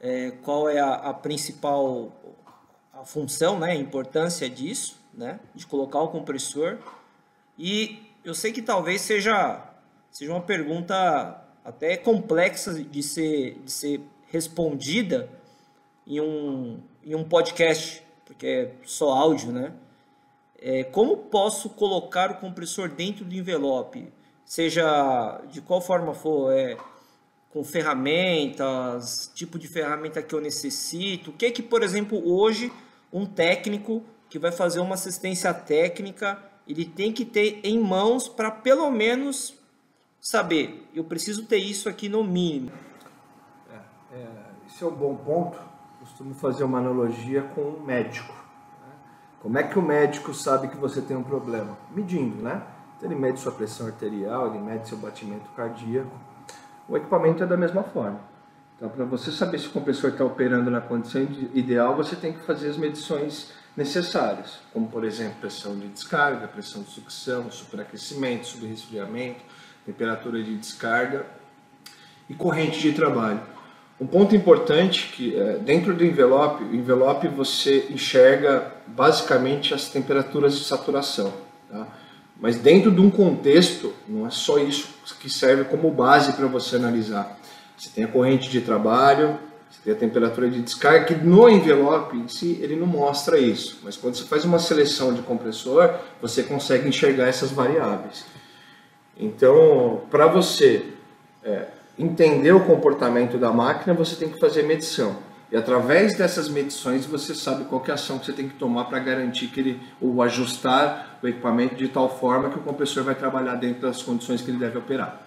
é 0.00 0.30
qual 0.42 0.70
é 0.70 0.80
a, 0.80 0.94
a, 0.94 1.12
principal 1.12 2.10
a 2.94 3.04
função, 3.04 3.58
né, 3.58 3.72
a 3.72 3.76
importância 3.76 4.48
disso, 4.48 4.96
né, 5.12 5.38
de 5.54 5.66
colocar 5.66 6.00
o 6.00 6.08
compressor. 6.08 6.78
E 7.58 8.10
eu 8.24 8.34
sei 8.34 8.52
que 8.52 8.62
talvez 8.62 9.02
seja 9.02 9.67
seja 10.18 10.32
uma 10.32 10.40
pergunta 10.40 11.44
até 11.64 11.96
complexa 11.96 12.74
de 12.74 13.02
ser, 13.04 13.56
de 13.64 13.70
ser 13.70 14.00
respondida 14.32 15.30
em 16.04 16.20
um, 16.20 16.80
em 17.04 17.14
um 17.14 17.22
podcast, 17.22 18.02
porque 18.26 18.44
é 18.44 18.72
só 18.84 19.12
áudio, 19.12 19.52
né? 19.52 19.72
É, 20.60 20.82
como 20.82 21.16
posso 21.16 21.70
colocar 21.70 22.32
o 22.32 22.34
compressor 22.38 22.88
dentro 22.88 23.24
do 23.24 23.32
envelope? 23.32 24.12
Seja 24.44 25.40
de 25.52 25.60
qual 25.60 25.80
forma 25.80 26.12
for, 26.12 26.52
é, 26.52 26.76
com 27.50 27.62
ferramentas, 27.62 29.30
tipo 29.36 29.56
de 29.56 29.68
ferramenta 29.68 30.20
que 30.20 30.34
eu 30.34 30.40
necessito. 30.40 31.30
O 31.30 31.32
que 31.32 31.46
é 31.46 31.50
que, 31.52 31.62
por 31.62 31.84
exemplo, 31.84 32.20
hoje 32.28 32.72
um 33.12 33.24
técnico 33.24 34.02
que 34.28 34.36
vai 34.36 34.50
fazer 34.50 34.80
uma 34.80 34.96
assistência 34.96 35.54
técnica, 35.54 36.42
ele 36.66 36.84
tem 36.84 37.12
que 37.12 37.24
ter 37.24 37.60
em 37.62 37.78
mãos 37.78 38.26
para 38.26 38.50
pelo 38.50 38.90
menos 38.90 39.56
saber, 40.20 40.88
eu 40.94 41.04
preciso 41.04 41.44
ter 41.44 41.58
isso 41.58 41.88
aqui 41.88 42.08
no 42.08 42.24
mínimo. 42.24 42.72
É, 43.70 44.16
é, 44.16 44.28
esse 44.66 44.82
é 44.82 44.86
um 44.86 44.94
bom 44.94 45.16
ponto. 45.16 45.58
Costumo 46.00 46.34
fazer 46.34 46.64
uma 46.64 46.78
analogia 46.78 47.42
com 47.54 47.60
um 47.60 47.80
médico. 47.84 48.32
Né? 48.32 48.92
Como 49.42 49.58
é 49.58 49.62
que 49.62 49.78
o 49.78 49.82
médico 49.82 50.32
sabe 50.32 50.68
que 50.68 50.76
você 50.76 51.00
tem 51.00 51.16
um 51.16 51.22
problema? 51.22 51.76
Medindo, 51.94 52.42
né? 52.42 52.62
Então, 52.96 53.10
ele 53.10 53.18
mede 53.18 53.40
sua 53.40 53.52
pressão 53.52 53.86
arterial, 53.86 54.48
ele 54.48 54.58
mede 54.58 54.88
seu 54.88 54.98
batimento 54.98 55.48
cardíaco. 55.56 56.10
O 56.88 56.96
equipamento 56.96 57.42
é 57.42 57.46
da 57.46 57.56
mesma 57.56 57.82
forma. 57.82 58.20
Então, 58.76 58.88
para 58.88 59.04
você 59.04 59.32
saber 59.32 59.58
se 59.58 59.66
o 59.66 59.70
compressor 59.70 60.10
está 60.10 60.24
operando 60.24 60.70
na 60.70 60.80
condição 60.80 61.22
ideal, 61.52 61.96
você 61.96 62.14
tem 62.14 62.32
que 62.32 62.40
fazer 62.40 62.68
as 62.68 62.76
medições 62.76 63.52
necessárias, 63.76 64.60
como 64.72 64.88
por 64.88 65.04
exemplo 65.04 65.36
pressão 65.40 65.78
de 65.78 65.88
descarga, 65.88 66.48
pressão 66.48 66.82
de 66.82 66.90
sucção, 66.90 67.50
superaquecimento, 67.50 68.46
subresfriamento, 68.46 69.40
temperatura 69.88 70.42
de 70.42 70.54
descarga 70.54 71.24
e 72.28 72.34
corrente 72.34 72.78
de 72.78 72.92
trabalho. 72.92 73.40
Um 73.98 74.06
ponto 74.06 74.36
importante 74.36 75.10
que 75.16 75.34
é, 75.34 75.54
dentro 75.54 75.94
do 75.94 76.04
envelope, 76.04 76.62
o 76.62 76.76
envelope 76.76 77.26
você 77.26 77.86
enxerga 77.88 78.70
basicamente 78.86 79.72
as 79.72 79.88
temperaturas 79.88 80.58
de 80.58 80.64
saturação, 80.64 81.32
tá? 81.70 81.86
mas 82.38 82.58
dentro 82.58 82.90
de 82.90 83.00
um 83.00 83.10
contexto 83.10 83.94
não 84.06 84.26
é 84.26 84.30
só 84.30 84.58
isso 84.58 84.94
que 85.18 85.30
serve 85.30 85.64
como 85.64 85.90
base 85.90 86.34
para 86.34 86.46
você 86.46 86.76
analisar. 86.76 87.38
Você 87.74 87.88
tem 87.88 88.04
a 88.04 88.08
corrente 88.08 88.50
de 88.50 88.60
trabalho, 88.60 89.38
você 89.70 89.80
tem 89.84 89.94
a 89.94 89.96
temperatura 89.96 90.50
de 90.50 90.60
descarga, 90.60 91.06
que 91.06 91.14
no 91.14 91.48
envelope 91.48 92.14
em 92.14 92.28
si 92.28 92.58
ele 92.60 92.76
não 92.76 92.86
mostra 92.86 93.38
isso, 93.38 93.80
mas 93.82 93.96
quando 93.96 94.16
você 94.16 94.24
faz 94.24 94.44
uma 94.44 94.58
seleção 94.58 95.14
de 95.14 95.22
compressor, 95.22 95.94
você 96.20 96.42
consegue 96.42 96.86
enxergar 96.86 97.26
essas 97.26 97.50
variáveis. 97.50 98.26
Então, 99.18 100.02
para 100.10 100.26
você 100.26 100.94
é, 101.42 101.66
entender 101.98 102.52
o 102.52 102.64
comportamento 102.64 103.36
da 103.36 103.52
máquina, 103.52 103.92
você 103.92 104.14
tem 104.14 104.28
que 104.28 104.38
fazer 104.38 104.62
medição. 104.62 105.16
E 105.50 105.56
através 105.56 106.16
dessas 106.16 106.48
medições 106.48 107.06
você 107.06 107.34
sabe 107.34 107.64
qual 107.64 107.82
é 107.86 107.90
a 107.90 107.94
ação 107.94 108.18
que 108.18 108.26
você 108.26 108.34
tem 108.34 108.48
que 108.48 108.56
tomar 108.56 108.84
para 108.84 108.98
garantir 108.98 109.48
que 109.48 109.60
ele 109.60 109.80
ou 110.00 110.22
ajustar 110.22 111.18
o 111.22 111.26
equipamento 111.26 111.74
de 111.74 111.88
tal 111.88 112.18
forma 112.18 112.50
que 112.50 112.58
o 112.58 112.62
compressor 112.62 113.02
vai 113.02 113.14
trabalhar 113.14 113.54
dentro 113.54 113.82
das 113.82 114.02
condições 114.02 114.42
que 114.42 114.50
ele 114.50 114.58
deve 114.58 114.76
operar. 114.76 115.22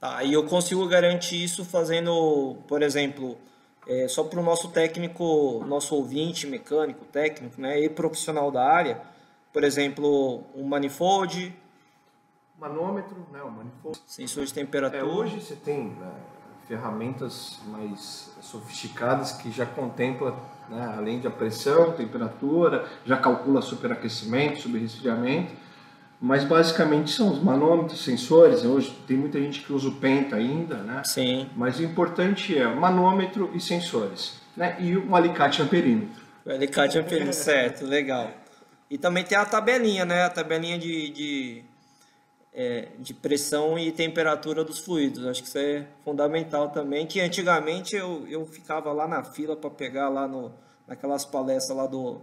Tá, 0.00 0.24
e 0.24 0.32
eu 0.32 0.44
consigo 0.44 0.86
garantir 0.88 1.42
isso 1.42 1.64
fazendo, 1.64 2.56
por 2.66 2.82
exemplo, 2.82 3.36
é, 3.86 4.08
só 4.08 4.24
para 4.24 4.40
o 4.40 4.42
nosso 4.42 4.68
técnico, 4.68 5.62
nosso 5.66 5.94
ouvinte 5.94 6.46
mecânico, 6.46 7.04
técnico, 7.04 7.60
né, 7.60 7.80
e 7.80 7.88
profissional 7.88 8.50
da 8.50 8.64
área, 8.64 8.98
por 9.52 9.62
exemplo, 9.62 10.42
um 10.54 10.64
manifold, 10.64 11.54
manômetro, 12.60 13.16
né, 13.32 13.40
o 13.42 13.50
manifold. 13.50 13.98
Sensor 14.06 14.44
de 14.44 14.52
temperatura. 14.52 15.02
É, 15.02 15.04
hoje 15.04 15.40
você 15.40 15.54
tem 15.54 15.90
né, 15.90 16.12
ferramentas 16.66 17.60
mais 17.66 18.36
sofisticadas 18.40 19.32
que 19.32 19.50
já 19.50 19.64
contempla, 19.64 20.36
né, 20.68 20.94
além 20.96 21.20
da 21.20 21.30
pressão, 21.30 21.92
temperatura, 21.92 22.86
já 23.04 23.16
calcula 23.16 23.62
superaquecimento, 23.62 24.60
subresfriamento, 24.60 25.52
mas 26.20 26.42
basicamente 26.42 27.12
são 27.12 27.30
os 27.30 27.40
manômetros, 27.40 28.04
sensores. 28.04 28.64
Hoje 28.64 28.90
tem 29.06 29.16
muita 29.16 29.40
gente 29.40 29.60
que 29.60 29.72
usa 29.72 29.88
o 29.88 29.94
penta 29.94 30.34
ainda, 30.34 30.78
né? 30.78 31.02
Sim. 31.04 31.48
Mas 31.54 31.78
o 31.78 31.84
importante 31.84 32.58
é 32.58 32.66
manômetro 32.66 33.52
e 33.54 33.60
sensores, 33.60 34.40
né? 34.56 34.76
E 34.80 34.96
um 34.96 35.14
alicate 35.14 35.62
amperímetro. 35.62 36.20
O 36.44 36.50
alicate 36.50 36.98
amperímetro, 36.98 37.34
certo, 37.34 37.86
legal. 37.86 38.32
E 38.90 38.98
também 38.98 39.22
tem 39.22 39.38
a 39.38 39.44
tabelinha, 39.44 40.04
né? 40.04 40.24
A 40.24 40.30
tabelinha 40.30 40.76
de, 40.76 41.10
de 41.10 41.64
é, 42.58 42.88
de 42.98 43.14
pressão 43.14 43.78
e 43.78 43.92
temperatura 43.92 44.64
dos 44.64 44.80
fluidos. 44.80 45.24
Acho 45.24 45.42
que 45.42 45.48
isso 45.48 45.58
é 45.58 45.86
fundamental 46.04 46.70
também, 46.70 47.06
que 47.06 47.20
antigamente 47.20 47.94
eu, 47.94 48.26
eu 48.28 48.44
ficava 48.44 48.90
lá 48.92 49.06
na 49.06 49.22
fila 49.22 49.54
para 49.54 49.70
pegar 49.70 50.08
lá 50.08 50.26
no, 50.26 50.52
naquelas 50.84 51.24
palestras 51.24 51.76
lá 51.76 51.86
do... 51.86 52.20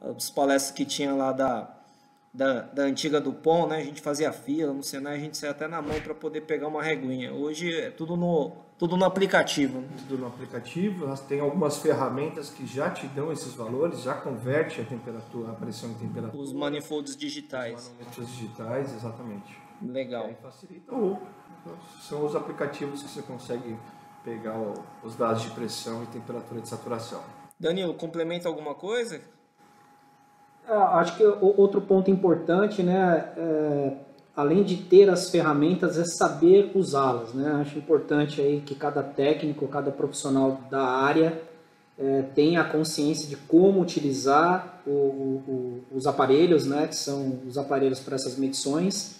As 0.00 0.30
palestras 0.30 0.70
que 0.72 0.84
tinha 0.84 1.12
lá 1.12 1.32
da, 1.32 1.75
da, 2.36 2.60
da 2.60 2.82
antiga 2.82 3.18
Dupont, 3.18 3.70
né? 3.70 3.78
A 3.78 3.84
gente 3.84 4.02
fazia 4.02 4.30
fila 4.30 4.72
no 4.72 4.82
Senai, 4.82 5.16
a 5.16 5.18
gente 5.18 5.38
saía 5.38 5.52
até 5.52 5.66
na 5.66 5.80
mão 5.80 5.98
para 6.02 6.14
poder 6.14 6.42
pegar 6.42 6.68
uma 6.68 6.82
reguinha. 6.82 7.32
Hoje 7.32 7.74
é 7.74 7.90
tudo 7.90 8.14
no, 8.14 8.52
tudo 8.78 8.94
no 8.94 9.06
aplicativo. 9.06 9.80
Né? 9.80 9.88
Tudo 10.06 10.18
no 10.18 10.26
aplicativo. 10.26 11.16
Tem 11.26 11.40
algumas 11.40 11.78
ferramentas 11.78 12.50
que 12.50 12.66
já 12.66 12.90
te 12.90 13.06
dão 13.06 13.32
esses 13.32 13.54
valores, 13.54 14.02
já 14.02 14.14
converte 14.14 14.82
a 14.82 14.84
temperatura, 14.84 15.52
a 15.52 15.54
pressão 15.54 15.90
em 15.90 15.94
temperatura. 15.94 16.42
Os 16.42 16.52
manifolds 16.52 17.16
digitais. 17.16 17.86
Os 17.86 17.98
manifolds 17.98 18.36
digitais, 18.36 18.94
exatamente. 18.94 19.58
Legal. 19.80 20.30
E 20.30 20.34
facilita. 20.34 20.94
Ou 20.94 21.18
são 22.02 22.26
os 22.26 22.36
aplicativos 22.36 23.02
que 23.02 23.08
você 23.08 23.22
consegue 23.22 23.76
pegar 24.22 24.58
os 25.02 25.16
dados 25.16 25.42
de 25.42 25.50
pressão 25.50 26.02
e 26.02 26.06
temperatura 26.08 26.60
de 26.60 26.68
saturação. 26.68 27.22
Danilo, 27.58 27.94
complementa 27.94 28.46
alguma 28.46 28.74
coisa? 28.74 29.22
É, 30.68 30.72
acho 30.72 31.16
que 31.16 31.22
outro 31.22 31.80
ponto 31.80 32.10
importante, 32.10 32.82
né, 32.82 33.32
é, 33.36 33.92
além 34.34 34.64
de 34.64 34.76
ter 34.76 35.08
as 35.08 35.30
ferramentas, 35.30 35.96
é 35.96 36.04
saber 36.04 36.72
usá-las. 36.74 37.32
Né? 37.32 37.50
Acho 37.60 37.78
importante 37.78 38.40
aí 38.40 38.60
que 38.60 38.74
cada 38.74 39.02
técnico, 39.02 39.68
cada 39.68 39.90
profissional 39.90 40.60
da 40.70 40.82
área 40.82 41.40
é, 41.98 42.22
tenha 42.34 42.60
a 42.60 42.64
consciência 42.64 43.28
de 43.28 43.36
como 43.36 43.80
utilizar 43.80 44.82
o, 44.86 44.90
o, 44.90 45.84
os 45.92 46.06
aparelhos, 46.06 46.66
né, 46.66 46.88
que 46.88 46.96
são 46.96 47.40
os 47.46 47.56
aparelhos 47.56 48.00
para 48.00 48.16
essas 48.16 48.36
medições, 48.36 49.16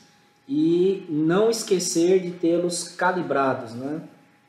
e 0.48 1.04
não 1.08 1.48
esquecer 1.48 2.20
de 2.20 2.32
tê-los 2.32 2.88
calibrados. 2.88 3.72
Né? 3.74 4.00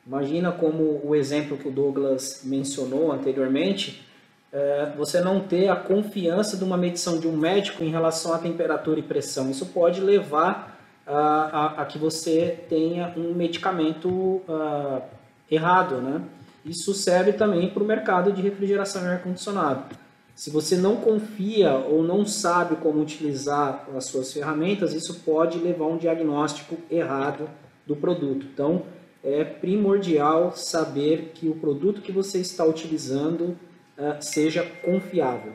Imagina 0.06 0.52
como 0.52 1.00
o 1.04 1.14
exemplo 1.14 1.56
que 1.56 1.68
o 1.68 1.72
Douglas 1.72 2.42
mencionou 2.44 3.12
anteriormente, 3.12 4.06
é, 4.52 4.92
você 4.96 5.20
não 5.20 5.40
ter 5.40 5.68
a 5.68 5.76
confiança 5.76 6.56
de 6.56 6.64
uma 6.64 6.76
medição 6.76 7.18
de 7.18 7.28
um 7.28 7.36
médico 7.36 7.84
em 7.84 7.90
relação 7.90 8.32
à 8.32 8.38
temperatura 8.38 8.98
e 8.98 9.02
pressão. 9.02 9.50
Isso 9.50 9.66
pode 9.66 10.00
levar 10.00 10.78
a, 11.06 11.16
a, 11.16 11.82
a 11.82 11.86
que 11.86 11.98
você 11.98 12.58
tenha 12.68 13.12
um 13.16 13.34
medicamento 13.34 14.42
a, 14.48 15.02
errado, 15.50 15.96
né? 15.96 16.22
Isso 16.64 16.92
serve 16.92 17.32
também 17.32 17.70
para 17.70 17.82
o 17.82 17.86
mercado 17.86 18.32
de 18.32 18.42
refrigeração 18.42 19.02
e 19.04 19.06
ar-condicionado. 19.06 19.96
Se 20.34 20.50
você 20.50 20.76
não 20.76 20.96
confia 20.96 21.72
ou 21.72 22.02
não 22.02 22.24
sabe 22.24 22.76
como 22.76 23.00
utilizar 23.00 23.88
as 23.96 24.04
suas 24.04 24.32
ferramentas, 24.32 24.92
isso 24.92 25.20
pode 25.24 25.58
levar 25.58 25.86
a 25.86 25.88
um 25.88 25.96
diagnóstico 25.96 26.76
errado 26.90 27.48
do 27.86 27.96
produto. 27.96 28.46
Então, 28.52 28.82
é 29.24 29.42
primordial 29.42 30.52
saber 30.54 31.32
que 31.34 31.48
o 31.48 31.56
produto 31.56 32.00
que 32.00 32.12
você 32.12 32.38
está 32.38 32.64
utilizando 32.64 33.56
uh, 33.98 34.22
seja 34.22 34.64
confiável. 34.82 35.54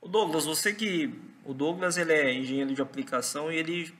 O 0.00 0.08
Douglas, 0.08 0.46
você 0.46 0.74
que 0.74 1.14
o 1.44 1.54
Douglas 1.54 1.96
ele 1.96 2.12
é 2.12 2.34
engenheiro 2.34 2.74
de 2.74 2.82
aplicação 2.82 3.52
e 3.52 3.56
ele 3.56 3.94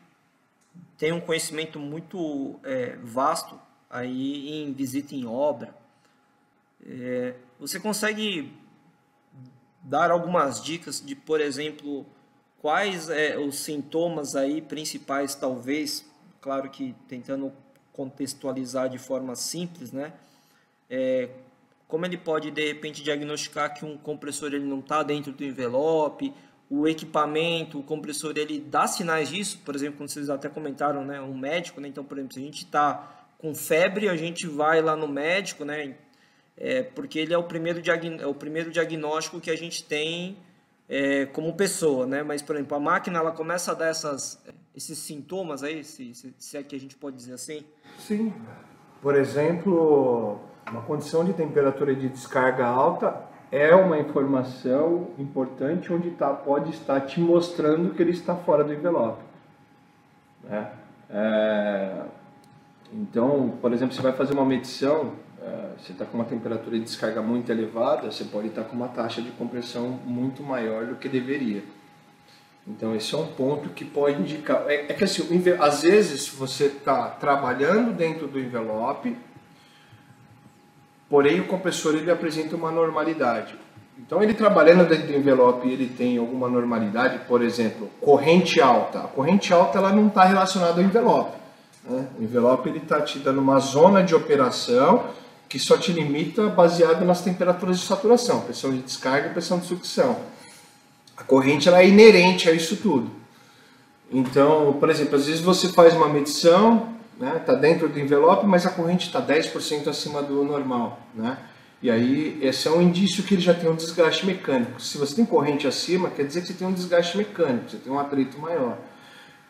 tem 0.98 1.12
um 1.12 1.20
conhecimento 1.20 1.78
muito 1.78 2.58
é, 2.64 2.96
vasto 2.96 3.60
aí 3.90 4.62
em 4.62 4.72
visita 4.72 5.14
em 5.14 5.26
obra. 5.26 5.74
É, 6.84 7.34
você 7.58 7.78
consegue 7.78 8.52
dar 9.82 10.10
algumas 10.10 10.62
dicas 10.62 11.00
de, 11.00 11.14
por 11.14 11.40
exemplo, 11.40 12.06
quais 12.60 13.08
é, 13.10 13.36
os 13.36 13.56
sintomas 13.58 14.34
aí 14.34 14.62
principais, 14.62 15.34
talvez, 15.34 16.08
claro 16.40 16.70
que 16.70 16.94
tentando 17.08 17.52
contextualizar 17.92 18.88
de 18.88 18.98
forma 18.98 19.34
simples, 19.34 19.92
né? 19.92 20.12
É, 20.88 21.28
como 21.92 22.06
ele 22.06 22.16
pode 22.16 22.50
de 22.50 22.68
repente 22.68 23.02
diagnosticar 23.02 23.74
que 23.74 23.84
um 23.84 23.98
compressor 23.98 24.54
ele 24.54 24.64
não 24.64 24.78
está 24.78 25.02
dentro 25.02 25.30
do 25.30 25.44
envelope, 25.44 26.32
o 26.70 26.88
equipamento, 26.88 27.78
o 27.78 27.82
compressor 27.82 28.32
ele 28.38 28.58
dá 28.58 28.86
sinais 28.86 29.28
disso, 29.28 29.60
por 29.62 29.74
exemplo, 29.74 29.98
quando 29.98 30.08
vocês 30.08 30.30
até 30.30 30.48
comentaram, 30.48 31.04
né, 31.04 31.20
um 31.20 31.36
médico, 31.36 31.82
né, 31.82 31.88
então 31.88 32.02
por 32.02 32.16
exemplo, 32.16 32.32
se 32.32 32.40
a 32.40 32.42
gente 32.42 32.64
está 32.64 33.26
com 33.36 33.54
febre, 33.54 34.08
a 34.08 34.16
gente 34.16 34.46
vai 34.46 34.80
lá 34.80 34.96
no 34.96 35.06
médico, 35.06 35.66
né, 35.66 35.94
é, 36.56 36.82
porque 36.82 37.18
ele 37.18 37.34
é 37.34 37.36
o 37.36 37.42
primeiro, 37.42 37.82
é 38.18 38.26
o 38.26 38.32
primeiro 38.32 38.70
diagnóstico 38.70 39.38
que 39.38 39.50
a 39.50 39.56
gente 39.56 39.84
tem 39.84 40.38
é, 40.88 41.26
como 41.26 41.52
pessoa, 41.52 42.06
né, 42.06 42.22
mas 42.22 42.40
por 42.40 42.56
exemplo, 42.56 42.74
a 42.74 42.80
máquina 42.80 43.18
ela 43.18 43.32
começa 43.32 43.72
a 43.72 43.74
dar 43.74 43.88
essas, 43.88 44.42
esses 44.74 44.96
sintomas 44.96 45.62
aí, 45.62 45.84
se, 45.84 46.14
se, 46.14 46.34
se 46.38 46.56
é 46.56 46.62
que 46.62 46.74
a 46.74 46.80
gente 46.80 46.96
pode 46.96 47.16
dizer 47.16 47.34
assim? 47.34 47.62
Sim, 47.98 48.32
por 49.02 49.14
exemplo, 49.14 50.40
uma 50.70 50.82
condição 50.82 51.24
de 51.24 51.32
temperatura 51.32 51.94
de 51.94 52.08
descarga 52.08 52.66
alta 52.66 53.32
é 53.50 53.74
uma 53.74 53.98
informação 53.98 55.08
importante 55.18 55.92
onde 55.92 56.10
tá, 56.12 56.30
pode 56.30 56.70
estar 56.70 57.00
te 57.00 57.20
mostrando 57.20 57.94
que 57.94 58.02
ele 58.02 58.12
está 58.12 58.34
fora 58.34 58.64
do 58.64 58.72
envelope. 58.72 59.22
Né? 60.44 60.70
É, 61.10 62.02
então, 62.92 63.52
por 63.60 63.72
exemplo, 63.72 63.94
você 63.94 64.00
vai 64.00 64.12
fazer 64.12 64.32
uma 64.32 64.44
medição, 64.44 65.12
é, 65.42 65.72
você 65.78 65.92
está 65.92 66.06
com 66.06 66.16
uma 66.16 66.24
temperatura 66.24 66.78
de 66.78 66.84
descarga 66.84 67.20
muito 67.20 67.52
elevada, 67.52 68.10
você 68.10 68.24
pode 68.24 68.48
estar 68.48 68.64
com 68.64 68.74
uma 68.74 68.88
taxa 68.88 69.20
de 69.20 69.30
compressão 69.32 69.98
muito 70.06 70.42
maior 70.42 70.86
do 70.86 70.96
que 70.96 71.08
deveria. 71.08 71.62
Então, 72.66 72.94
esse 72.94 73.14
é 73.14 73.18
um 73.18 73.26
ponto 73.26 73.68
que 73.70 73.84
pode 73.84 74.20
indicar. 74.20 74.64
É, 74.66 74.92
é 74.92 74.94
que 74.94 75.04
assim, 75.04 75.22
às 75.58 75.82
vezes 75.82 76.28
você 76.28 76.66
está 76.66 77.08
trabalhando 77.08 77.92
dentro 77.92 78.26
do 78.26 78.40
envelope 78.40 79.14
porém 81.12 81.40
o 81.40 81.44
compressor 81.44 81.94
ele 81.94 82.10
apresenta 82.10 82.56
uma 82.56 82.70
normalidade. 82.70 83.54
Então 83.98 84.22
ele 84.22 84.32
trabalhando 84.32 84.88
dentro 84.88 85.08
do 85.08 85.14
envelope 85.14 85.68
ele 85.68 85.86
tem 85.86 86.16
alguma 86.16 86.48
normalidade, 86.48 87.20
por 87.28 87.42
exemplo, 87.42 87.90
corrente 88.00 88.62
alta. 88.62 89.00
A 89.00 89.08
corrente 89.08 89.52
alta 89.52 89.76
ela 89.76 89.92
não 89.92 90.06
está 90.06 90.24
relacionada 90.24 90.80
ao 90.80 90.82
envelope. 90.82 91.36
Né? 91.84 92.06
O 92.18 92.22
envelope 92.22 92.66
ele 92.66 92.78
está 92.78 93.02
te 93.02 93.18
dando 93.18 93.42
uma 93.42 93.58
zona 93.58 94.02
de 94.02 94.14
operação 94.14 95.04
que 95.50 95.58
só 95.58 95.76
te 95.76 95.92
limita 95.92 96.48
baseado 96.48 97.04
nas 97.04 97.20
temperaturas 97.20 97.78
de 97.78 97.84
saturação, 97.84 98.40
pressão 98.40 98.70
de 98.70 98.78
descarga 98.78 99.28
e 99.28 99.32
pressão 99.32 99.58
de 99.58 99.66
sucção. 99.66 100.16
A 101.14 101.22
corrente 101.22 101.68
ela 101.68 101.82
é 101.82 101.86
inerente 101.86 102.48
a 102.48 102.54
isso 102.54 102.76
tudo. 102.76 103.10
Então, 104.10 104.78
por 104.80 104.88
exemplo, 104.88 105.16
às 105.16 105.26
vezes 105.26 105.42
você 105.42 105.68
faz 105.68 105.92
uma 105.92 106.08
medição, 106.08 106.94
está 107.14 107.26
né? 107.26 107.38
Tá 107.38 107.54
dentro 107.54 107.88
do 107.88 107.98
envelope, 107.98 108.46
mas 108.46 108.66
a 108.66 108.70
corrente 108.70 109.06
está 109.06 109.20
10% 109.20 109.88
acima 109.88 110.22
do 110.22 110.44
normal. 110.44 111.00
Né? 111.14 111.36
E 111.82 111.90
aí, 111.90 112.38
esse 112.40 112.68
é 112.68 112.70
um 112.70 112.80
indício 112.80 113.24
que 113.24 113.34
ele 113.34 113.42
já 113.42 113.54
tem 113.54 113.68
um 113.68 113.74
desgaste 113.74 114.24
mecânico. 114.24 114.80
Se 114.80 114.96
você 114.98 115.16
tem 115.16 115.24
corrente 115.24 115.66
acima, 115.66 116.10
quer 116.10 116.24
dizer 116.24 116.42
que 116.42 116.48
você 116.48 116.54
tem 116.54 116.66
um 116.66 116.72
desgaste 116.72 117.16
mecânico, 117.16 117.70
você 117.70 117.76
tem 117.76 117.92
um 117.92 117.98
atrito 117.98 118.38
maior. 118.38 118.78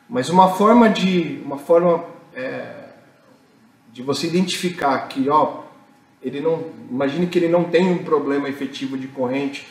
Mas 0.09 0.29
uma 0.29 0.49
forma 0.49 0.89
de, 0.89 1.41
uma 1.45 1.59
forma 1.59 2.05
é, 2.35 2.89
de 3.93 4.03
você 4.03 4.27
identificar 4.27 4.99
que, 5.09 5.29
ó, 5.29 5.63
ele 6.23 6.41
não, 6.41 6.65
imagine 6.91 7.27
que 7.27 7.39
ele 7.39 7.49
não 7.49 7.65
tem 7.65 7.91
um 7.91 7.99
problema 7.99 8.49
efetivo 8.49 8.97
de 8.97 9.09
corrente, 9.09 9.67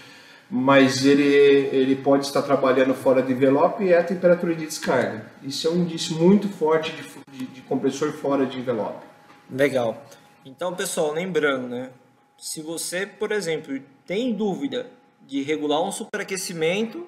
mas 0.53 1.05
ele, 1.05 1.23
ele 1.23 1.95
pode 1.95 2.25
estar 2.25 2.41
trabalhando 2.41 2.93
fora 2.93 3.21
do 3.21 3.31
envelope 3.31 3.85
e 3.85 3.93
é 3.93 3.99
a 3.99 4.03
temperatura 4.03 4.53
de 4.53 4.65
descarga. 4.65 5.31
Isso 5.41 5.65
é 5.65 5.71
um 5.71 5.77
indício 5.77 6.17
muito 6.17 6.49
forte 6.49 6.91
de, 6.91 7.37
de, 7.37 7.45
de 7.45 7.61
compressor 7.61 8.11
fora 8.11 8.45
de 8.45 8.59
envelope. 8.59 9.05
Legal. 9.49 10.05
Então, 10.45 10.75
pessoal, 10.75 11.13
lembrando, 11.13 11.69
né? 11.69 11.91
Se 12.37 12.61
você, 12.61 13.05
por 13.05 13.31
exemplo, 13.31 13.79
tem 14.05 14.33
dúvida 14.33 14.87
de 15.21 15.41
regular 15.41 15.81
um 15.81 15.91
superaquecimento, 15.91 17.07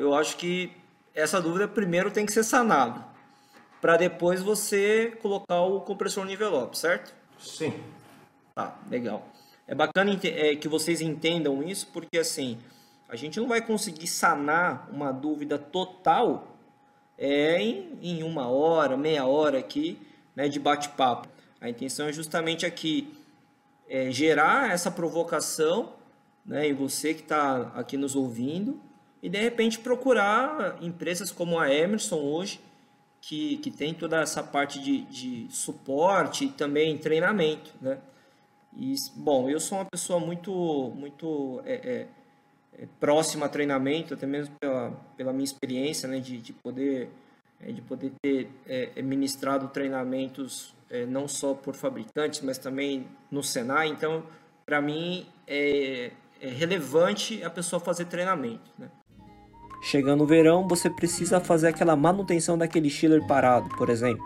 eu 0.00 0.14
acho 0.14 0.38
que 0.38 0.72
essa 1.14 1.42
dúvida 1.42 1.68
primeiro 1.68 2.10
tem 2.10 2.24
que 2.24 2.32
ser 2.32 2.44
sanada, 2.44 3.04
para 3.82 3.98
depois 3.98 4.40
você 4.40 5.12
colocar 5.20 5.60
o 5.60 5.80
compressor 5.80 6.24
no 6.24 6.30
envelope, 6.30 6.78
certo? 6.78 7.12
Sim. 7.38 7.74
Tá, 8.54 8.78
legal. 8.88 9.26
É 9.70 9.74
bacana 9.74 10.18
é, 10.24 10.56
que 10.56 10.66
vocês 10.66 11.00
entendam 11.00 11.62
isso, 11.62 11.86
porque 11.92 12.18
assim, 12.18 12.58
a 13.08 13.14
gente 13.14 13.38
não 13.38 13.46
vai 13.46 13.64
conseguir 13.64 14.08
sanar 14.08 14.88
uma 14.90 15.12
dúvida 15.12 15.56
total 15.56 16.56
é, 17.16 17.62
em, 17.62 17.96
em 18.02 18.22
uma 18.24 18.48
hora, 18.48 18.96
meia 18.96 19.24
hora 19.26 19.60
aqui 19.60 19.96
né, 20.34 20.48
de 20.48 20.58
bate-papo. 20.58 21.28
A 21.60 21.70
intenção 21.70 22.08
é 22.08 22.12
justamente 22.12 22.66
aqui 22.66 23.14
é, 23.88 24.10
gerar 24.10 24.72
essa 24.72 24.90
provocação 24.90 25.92
né, 26.44 26.66
em 26.66 26.74
você 26.74 27.14
que 27.14 27.22
está 27.22 27.70
aqui 27.76 27.96
nos 27.96 28.16
ouvindo 28.16 28.80
e 29.22 29.28
de 29.28 29.38
repente 29.38 29.78
procurar 29.78 30.78
empresas 30.82 31.30
como 31.30 31.60
a 31.60 31.72
Emerson 31.72 32.16
hoje, 32.16 32.60
que, 33.20 33.58
que 33.58 33.70
tem 33.70 33.94
toda 33.94 34.20
essa 34.20 34.42
parte 34.42 34.80
de, 34.80 35.02
de 35.02 35.46
suporte 35.48 36.46
e 36.46 36.48
também 36.48 36.98
treinamento. 36.98 37.70
Né? 37.80 37.98
E, 38.76 38.94
bom, 39.16 39.48
eu 39.48 39.60
sou 39.60 39.78
uma 39.78 39.84
pessoa 39.84 40.20
muito, 40.20 40.52
muito 40.96 41.60
é, 41.64 41.74
é, 41.74 42.06
é, 42.82 42.86
próxima 42.98 43.46
a 43.46 43.48
treinamento, 43.48 44.14
até 44.14 44.26
mesmo 44.26 44.54
pela, 44.60 44.90
pela 45.16 45.32
minha 45.32 45.44
experiência, 45.44 46.08
né, 46.08 46.20
de, 46.20 46.38
de 46.38 46.52
poder 46.52 47.10
é, 47.60 47.72
de 47.72 47.82
poder 47.82 48.12
ter 48.22 48.50
é, 48.66 49.02
ministrado 49.02 49.68
treinamentos 49.68 50.74
é, 50.88 51.04
não 51.04 51.28
só 51.28 51.52
por 51.52 51.74
fabricantes, 51.74 52.40
mas 52.40 52.56
também 52.56 53.06
no 53.30 53.42
Senai. 53.42 53.88
Então, 53.88 54.24
para 54.64 54.80
mim 54.80 55.26
é, 55.46 56.10
é, 56.40 56.48
relevante 56.48 57.42
a 57.44 57.50
pessoa 57.50 57.78
fazer 57.78 58.06
treinamento. 58.06 58.70
Né? 58.78 58.88
Chegando 59.82 60.24
o 60.24 60.26
verão, 60.26 60.66
você 60.66 60.88
precisa 60.88 61.40
fazer 61.40 61.68
aquela 61.68 61.94
manutenção 61.94 62.56
daquele 62.56 62.88
chiller 62.88 63.26
parado, 63.26 63.68
por 63.76 63.90
exemplo. 63.90 64.24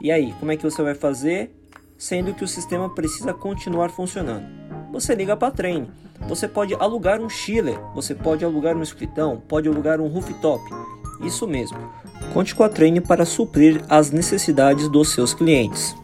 E 0.00 0.10
aí, 0.10 0.32
como 0.38 0.50
é 0.50 0.56
que 0.56 0.62
você 0.62 0.82
vai 0.82 0.94
fazer? 0.94 1.54
Sendo 2.02 2.34
que 2.34 2.42
o 2.42 2.48
sistema 2.48 2.92
precisa 2.92 3.32
continuar 3.32 3.90
funcionando. 3.90 4.44
Você 4.90 5.14
liga 5.14 5.36
para 5.36 5.46
a 5.46 5.52
Train. 5.52 5.88
Você 6.28 6.48
pode 6.48 6.74
alugar 6.74 7.20
um 7.20 7.28
chiller, 7.28 7.78
você 7.94 8.12
pode 8.12 8.44
alugar 8.44 8.76
um 8.76 8.82
escritão, 8.82 9.40
pode 9.46 9.68
alugar 9.68 10.00
um 10.00 10.08
rooftop. 10.08 10.60
Isso 11.22 11.46
mesmo. 11.46 11.78
Conte 12.34 12.56
com 12.56 12.64
a 12.64 12.68
Train 12.68 13.00
para 13.00 13.24
suprir 13.24 13.80
as 13.88 14.10
necessidades 14.10 14.88
dos 14.88 15.12
seus 15.12 15.32
clientes. 15.32 15.94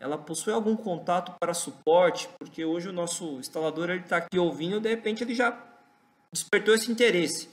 ela 0.00 0.16
possui 0.16 0.52
algum 0.52 0.76
contato 0.76 1.36
para 1.40 1.52
suporte, 1.52 2.28
porque 2.38 2.64
hoje 2.64 2.88
o 2.88 2.92
nosso 2.92 3.38
instalador 3.38 3.90
ele 3.90 4.00
está 4.00 4.18
aqui 4.18 4.38
ouvindo, 4.38 4.80
de 4.80 4.88
repente 4.88 5.24
ele 5.24 5.34
já 5.34 5.58
despertou 6.32 6.74
esse 6.74 6.90
interesse. 6.90 7.48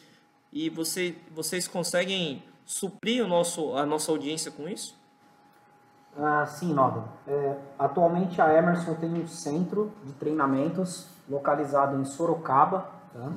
E 0.54 0.70
você, 0.70 1.16
vocês 1.32 1.68
conseguem 1.68 2.44
suprir 2.64 3.24
o 3.24 3.28
nosso, 3.28 3.76
a 3.76 3.86
nossa 3.86 4.12
audiência 4.12 4.52
com 4.52 4.70
isso? 4.70 4.96
Ah, 6.17 6.45
sim, 6.45 6.73
Noda. 6.73 7.04
É, 7.28 7.56
atualmente 7.78 8.41
a 8.41 8.54
Emerson 8.54 8.93
tem 8.95 9.13
um 9.13 9.28
centro 9.28 9.91
de 10.04 10.13
treinamentos 10.13 11.08
localizado 11.30 11.99
em 11.99 12.06
Sorocaba, 12.06 12.88
tá? 13.13 13.32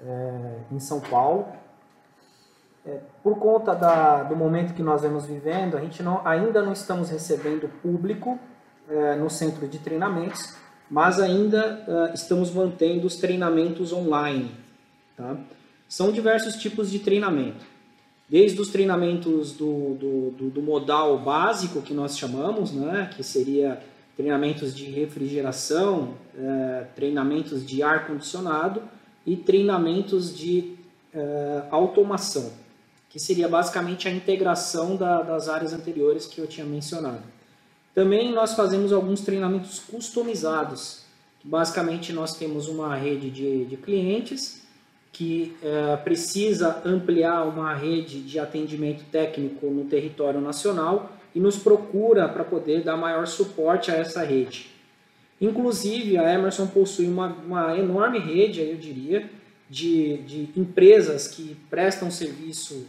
é, 0.00 0.58
em 0.70 0.78
São 0.78 1.00
Paulo. 1.00 1.46
É, 2.86 3.00
por 3.22 3.38
conta 3.38 3.74
da, 3.74 4.22
do 4.22 4.36
momento 4.36 4.74
que 4.74 4.82
nós 4.82 5.02
vemos 5.02 5.26
vivendo, 5.26 5.76
a 5.76 5.80
gente 5.80 6.02
não, 6.02 6.26
ainda 6.26 6.62
não 6.62 6.72
estamos 6.72 7.10
recebendo 7.10 7.68
público 7.82 8.38
é, 8.88 9.16
no 9.16 9.28
centro 9.28 9.66
de 9.66 9.78
treinamentos, 9.78 10.56
mas 10.90 11.20
ainda 11.20 11.84
é, 11.86 12.14
estamos 12.14 12.52
mantendo 12.52 13.06
os 13.06 13.16
treinamentos 13.16 13.92
online. 13.92 14.54
Tá? 15.16 15.36
São 15.88 16.12
diversos 16.12 16.54
tipos 16.56 16.90
de 16.90 17.00
treinamento, 17.00 17.64
desde 18.28 18.60
os 18.60 18.68
treinamentos 18.68 19.52
do, 19.52 19.94
do, 19.94 20.30
do, 20.30 20.50
do 20.50 20.62
modal 20.62 21.18
básico, 21.18 21.80
que 21.80 21.94
nós 21.94 22.18
chamamos, 22.18 22.72
né, 22.72 23.10
que 23.16 23.22
seria 23.22 23.82
treinamentos 24.16 24.74
de 24.74 24.84
refrigeração, 24.86 26.14
é, 26.36 26.86
treinamentos 26.94 27.64
de 27.64 27.82
ar-condicionado 27.82 28.82
e 29.24 29.36
treinamentos 29.36 30.36
de 30.36 30.74
é, 31.14 31.62
automação 31.70 32.52
que 33.10 33.18
seria 33.18 33.48
basicamente 33.48 34.06
a 34.06 34.10
integração 34.10 34.96
da, 34.96 35.22
das 35.22 35.48
áreas 35.48 35.72
anteriores 35.72 36.26
que 36.26 36.38
eu 36.38 36.46
tinha 36.46 36.66
mencionado. 36.66 37.22
Também 37.94 38.32
nós 38.32 38.54
fazemos 38.54 38.92
alguns 38.92 39.22
treinamentos 39.22 39.80
customizados, 39.80 41.02
basicamente 41.42 42.12
nós 42.12 42.36
temos 42.36 42.68
uma 42.68 42.94
rede 42.94 43.30
de, 43.30 43.64
de 43.64 43.76
clientes 43.76 44.62
que 45.12 45.56
é, 45.62 45.96
precisa 45.96 46.80
ampliar 46.84 47.44
uma 47.44 47.74
rede 47.74 48.20
de 48.20 48.38
atendimento 48.38 49.04
técnico 49.10 49.66
no 49.66 49.84
território 49.84 50.40
nacional 50.40 51.12
e 51.34 51.40
nos 51.40 51.56
procura 51.56 52.28
para 52.28 52.44
poder 52.44 52.82
dar 52.82 52.96
maior 52.96 53.26
suporte 53.26 53.90
a 53.90 53.94
essa 53.94 54.22
rede. 54.22 54.70
Inclusive, 55.40 56.18
a 56.18 56.32
Emerson 56.32 56.66
possui 56.66 57.06
uma, 57.06 57.28
uma 57.28 57.78
enorme 57.78 58.18
rede, 58.18 58.60
eu 58.60 58.76
diria, 58.76 59.30
de, 59.70 60.18
de 60.18 60.48
empresas 60.56 61.28
que 61.28 61.56
prestam 61.70 62.10
serviço 62.10 62.86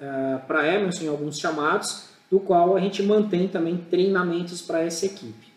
uh, 0.00 0.40
para 0.46 0.66
Emerson 0.74 1.04
em 1.04 1.08
alguns 1.08 1.38
chamados, 1.38 2.08
do 2.30 2.38
qual 2.38 2.76
a 2.76 2.80
gente 2.80 3.02
mantém 3.02 3.48
também 3.48 3.76
treinamentos 3.76 4.62
para 4.62 4.82
essa 4.82 5.04
equipe. 5.06 5.50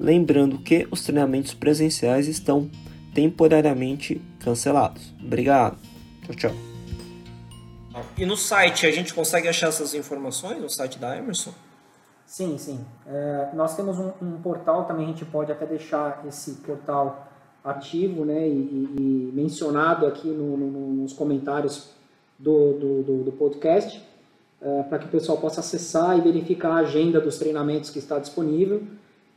Lembrando 0.00 0.58
que 0.58 0.88
os 0.90 1.02
treinamentos 1.02 1.52
presenciais 1.54 2.26
estão 2.26 2.68
temporariamente 3.14 4.20
cancelados. 4.40 5.14
Obrigado. 5.22 5.78
Tchau, 6.24 6.34
tchau. 6.34 6.52
E 8.16 8.24
no 8.26 8.36
site, 8.36 8.84
a 8.86 8.90
gente 8.90 9.14
consegue 9.14 9.46
achar 9.46 9.68
essas 9.68 9.94
informações 9.94 10.60
no 10.60 10.68
site 10.68 10.98
da 10.98 11.16
Emerson? 11.16 11.54
Sim, 12.32 12.56
sim. 12.56 12.82
É, 13.06 13.50
nós 13.52 13.76
temos 13.76 13.98
um, 13.98 14.10
um, 14.22 14.40
portal, 14.40 14.86
também 14.86 15.04
a 15.04 15.08
gente 15.08 15.22
pode 15.22 15.52
até 15.52 15.66
deixar 15.66 16.24
esse 16.26 16.52
portal 16.62 17.30
ativo 17.62 18.24
né, 18.24 18.48
e, 18.48 18.88
e 18.98 19.30
mencionado 19.34 20.06
aqui 20.06 20.28
no, 20.28 20.56
no, 20.56 20.92
nos 20.94 21.12
comentários 21.12 21.90
do, 22.38 22.72
do, 22.72 23.02
do, 23.02 23.24
do 23.24 23.32
podcast, 23.32 24.02
é, 24.62 24.82
para 24.84 25.00
que 25.00 25.04
o 25.04 25.08
pessoal 25.10 25.36
possa 25.36 25.60
acessar 25.60 26.16
e 26.16 26.22
verificar 26.22 26.70
a 26.70 26.76
agenda 26.76 27.20
dos 27.20 27.36
treinamentos 27.36 27.90
que 27.90 27.98
está 27.98 28.18
disponível 28.18 28.82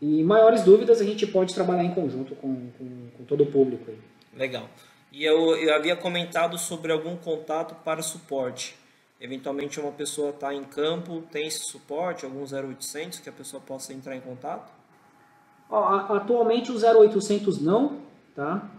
e 0.01 0.23
maiores 0.23 0.63
dúvidas 0.63 1.01
a 1.01 1.03
gente 1.03 1.27
pode 1.27 1.53
trabalhar 1.53 1.83
em 1.83 1.93
conjunto 1.93 2.33
com, 2.35 2.69
com, 2.77 3.09
com 3.17 3.23
todo 3.25 3.43
o 3.43 3.47
público. 3.47 3.91
Aí. 3.91 3.99
Legal. 4.37 4.69
E 5.11 5.25
eu, 5.25 5.57
eu 5.57 5.75
havia 5.75 5.97
comentado 5.97 6.57
sobre 6.57 6.93
algum 6.93 7.17
contato 7.17 7.75
para 7.83 8.01
suporte. 8.01 8.84
Eventualmente 9.19 9.79
uma 9.79 9.91
pessoa 9.91 10.29
está 10.29 10.53
em 10.53 10.63
campo, 10.63 11.23
tem 11.31 11.47
esse 11.47 11.71
suporte, 11.71 12.25
algum 12.25 12.43
0800 12.43 13.19
que 13.19 13.29
a 13.29 13.31
pessoa 13.31 13.61
possa 13.65 13.93
entrar 13.93 14.15
em 14.15 14.21
contato? 14.21 14.73
atualmente 15.67 16.71
o 16.71 16.75
0800 16.75 17.59
não, 17.59 17.97
tá? 18.35 18.69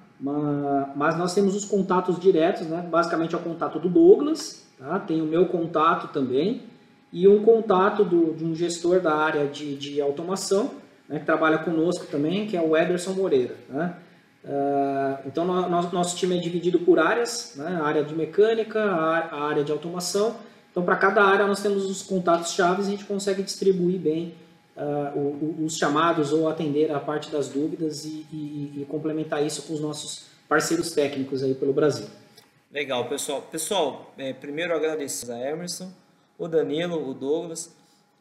Mas 0.95 1.19
nós 1.19 1.35
temos 1.35 1.57
os 1.57 1.65
contatos 1.65 2.19
diretos, 2.19 2.67
né? 2.67 2.87
Basicamente 2.89 3.35
é 3.35 3.39
o 3.39 3.43
contato 3.43 3.79
do 3.81 3.89
Douglas, 3.89 4.67
tá? 4.79 5.01
Tem 5.01 5.21
o 5.21 5.25
meu 5.25 5.47
contato 5.47 6.13
também 6.13 6.63
e 7.13 7.27
um 7.27 7.43
contato 7.43 8.05
do, 8.05 8.35
de 8.35 8.45
um 8.45 8.55
gestor 8.55 9.01
da 9.01 9.15
área 9.15 9.47
de, 9.47 9.77
de 9.77 10.01
automação 10.01 10.71
né, 11.09 11.19
que 11.19 11.25
trabalha 11.25 11.59
conosco 11.59 12.07
também, 12.07 12.47
que 12.47 12.57
é 12.57 12.61
o 12.61 12.77
Ederson 12.77 13.13
Moreira. 13.13 13.57
Né? 13.69 13.97
Uh, 14.47 15.27
então, 15.27 15.45
nosso 15.45 16.17
time 16.17 16.39
é 16.39 16.41
dividido 16.41 16.79
por 16.79 17.01
áreas, 17.01 17.55
né? 17.57 17.79
a 17.81 17.85
área 17.85 18.05
de 18.05 18.15
mecânica, 18.15 18.81
a, 18.81 19.43
área 19.43 19.65
de 19.65 19.73
automação. 19.73 20.37
Então, 20.71 20.85
para 20.85 20.97
cada 20.97 21.25
área, 21.25 21.47
nós 21.47 21.61
temos 21.61 21.85
os 21.85 22.03
contatos 22.03 22.53
chaves 22.53 22.87
e 22.87 22.89
a 22.89 22.91
gente 22.93 23.05
consegue 23.05 23.43
distribuir 23.43 23.99
bem 23.99 24.35
uh, 24.77 25.65
os 25.65 25.77
chamados 25.77 26.33
ou 26.33 26.49
atender 26.49 26.93
a 26.93 27.01
parte 27.01 27.31
das 27.31 27.49
dúvidas 27.49 28.05
e, 28.05 28.27
e, 28.33 28.83
e 28.83 28.87
complementar 28.89 29.45
isso 29.45 29.63
com 29.63 29.75
os 29.75 29.81
nossos 29.81 30.27
parceiros 30.49 30.93
técnicos 30.93 31.43
aí 31.43 31.55
pelo 31.55 31.73
Brasil. 31.73 32.07
Legal, 32.73 33.09
pessoal. 33.09 33.43
Pessoal, 33.43 34.13
é, 34.17 34.33
primeiro 34.33 34.75
agradecer 34.75 35.33
a 35.33 35.51
Emerson, 35.51 35.91
o 36.39 36.47
Danilo, 36.47 37.09
o 37.09 37.15
Douglas 37.15 37.75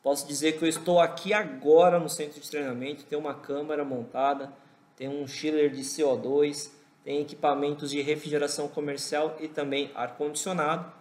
Posso 0.06 0.28
dizer 0.28 0.60
que 0.60 0.64
eu 0.64 0.70
estou 0.70 1.00
aqui 1.00 1.34
agora 1.34 2.00
no 2.00 2.08
centro 2.08 2.40
de 2.40 2.48
treinamento, 2.48 3.04
tem 3.06 3.18
uma 3.18 3.34
câmara 3.34 3.84
montada, 3.84 4.54
tem 4.96 5.08
um 5.08 5.28
chiller 5.28 5.70
de 5.72 5.82
CO2, 5.82 6.72
tem 7.04 7.22
equipamentos 7.22 7.92
de 7.92 8.02
refrigeração 8.02 8.68
comercial 8.68 9.38
e 9.40 9.48
também 9.48 9.92
ar-condicionado. 9.96 10.92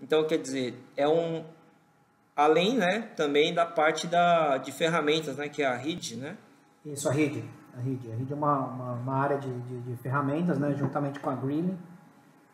Então, 0.00 0.26
quer 0.26 0.38
dizer, 0.38 0.74
é 0.96 1.08
um... 1.08 1.44
Além, 2.34 2.76
né, 2.76 3.10
também 3.14 3.52
da 3.52 3.66
parte 3.66 4.06
da, 4.06 4.56
de 4.56 4.72
ferramentas, 4.72 5.36
né, 5.36 5.50
que 5.50 5.62
é 5.62 5.66
a 5.66 5.76
RID, 5.76 6.16
né? 6.16 6.36
Isso, 6.84 7.06
a 7.06 7.12
RID. 7.12 7.44
A 7.76 7.80
RID, 7.80 8.10
a 8.10 8.16
RID 8.16 8.32
é 8.32 8.34
uma, 8.34 8.58
uma, 8.58 8.92
uma 8.92 9.14
área 9.14 9.38
de, 9.38 9.52
de, 9.52 9.80
de, 9.82 9.96
ferramentas, 9.96 10.58
né, 10.58 10.74
juntamente 10.74 11.20
com 11.20 11.28
a 11.28 11.34
Green 11.34 11.76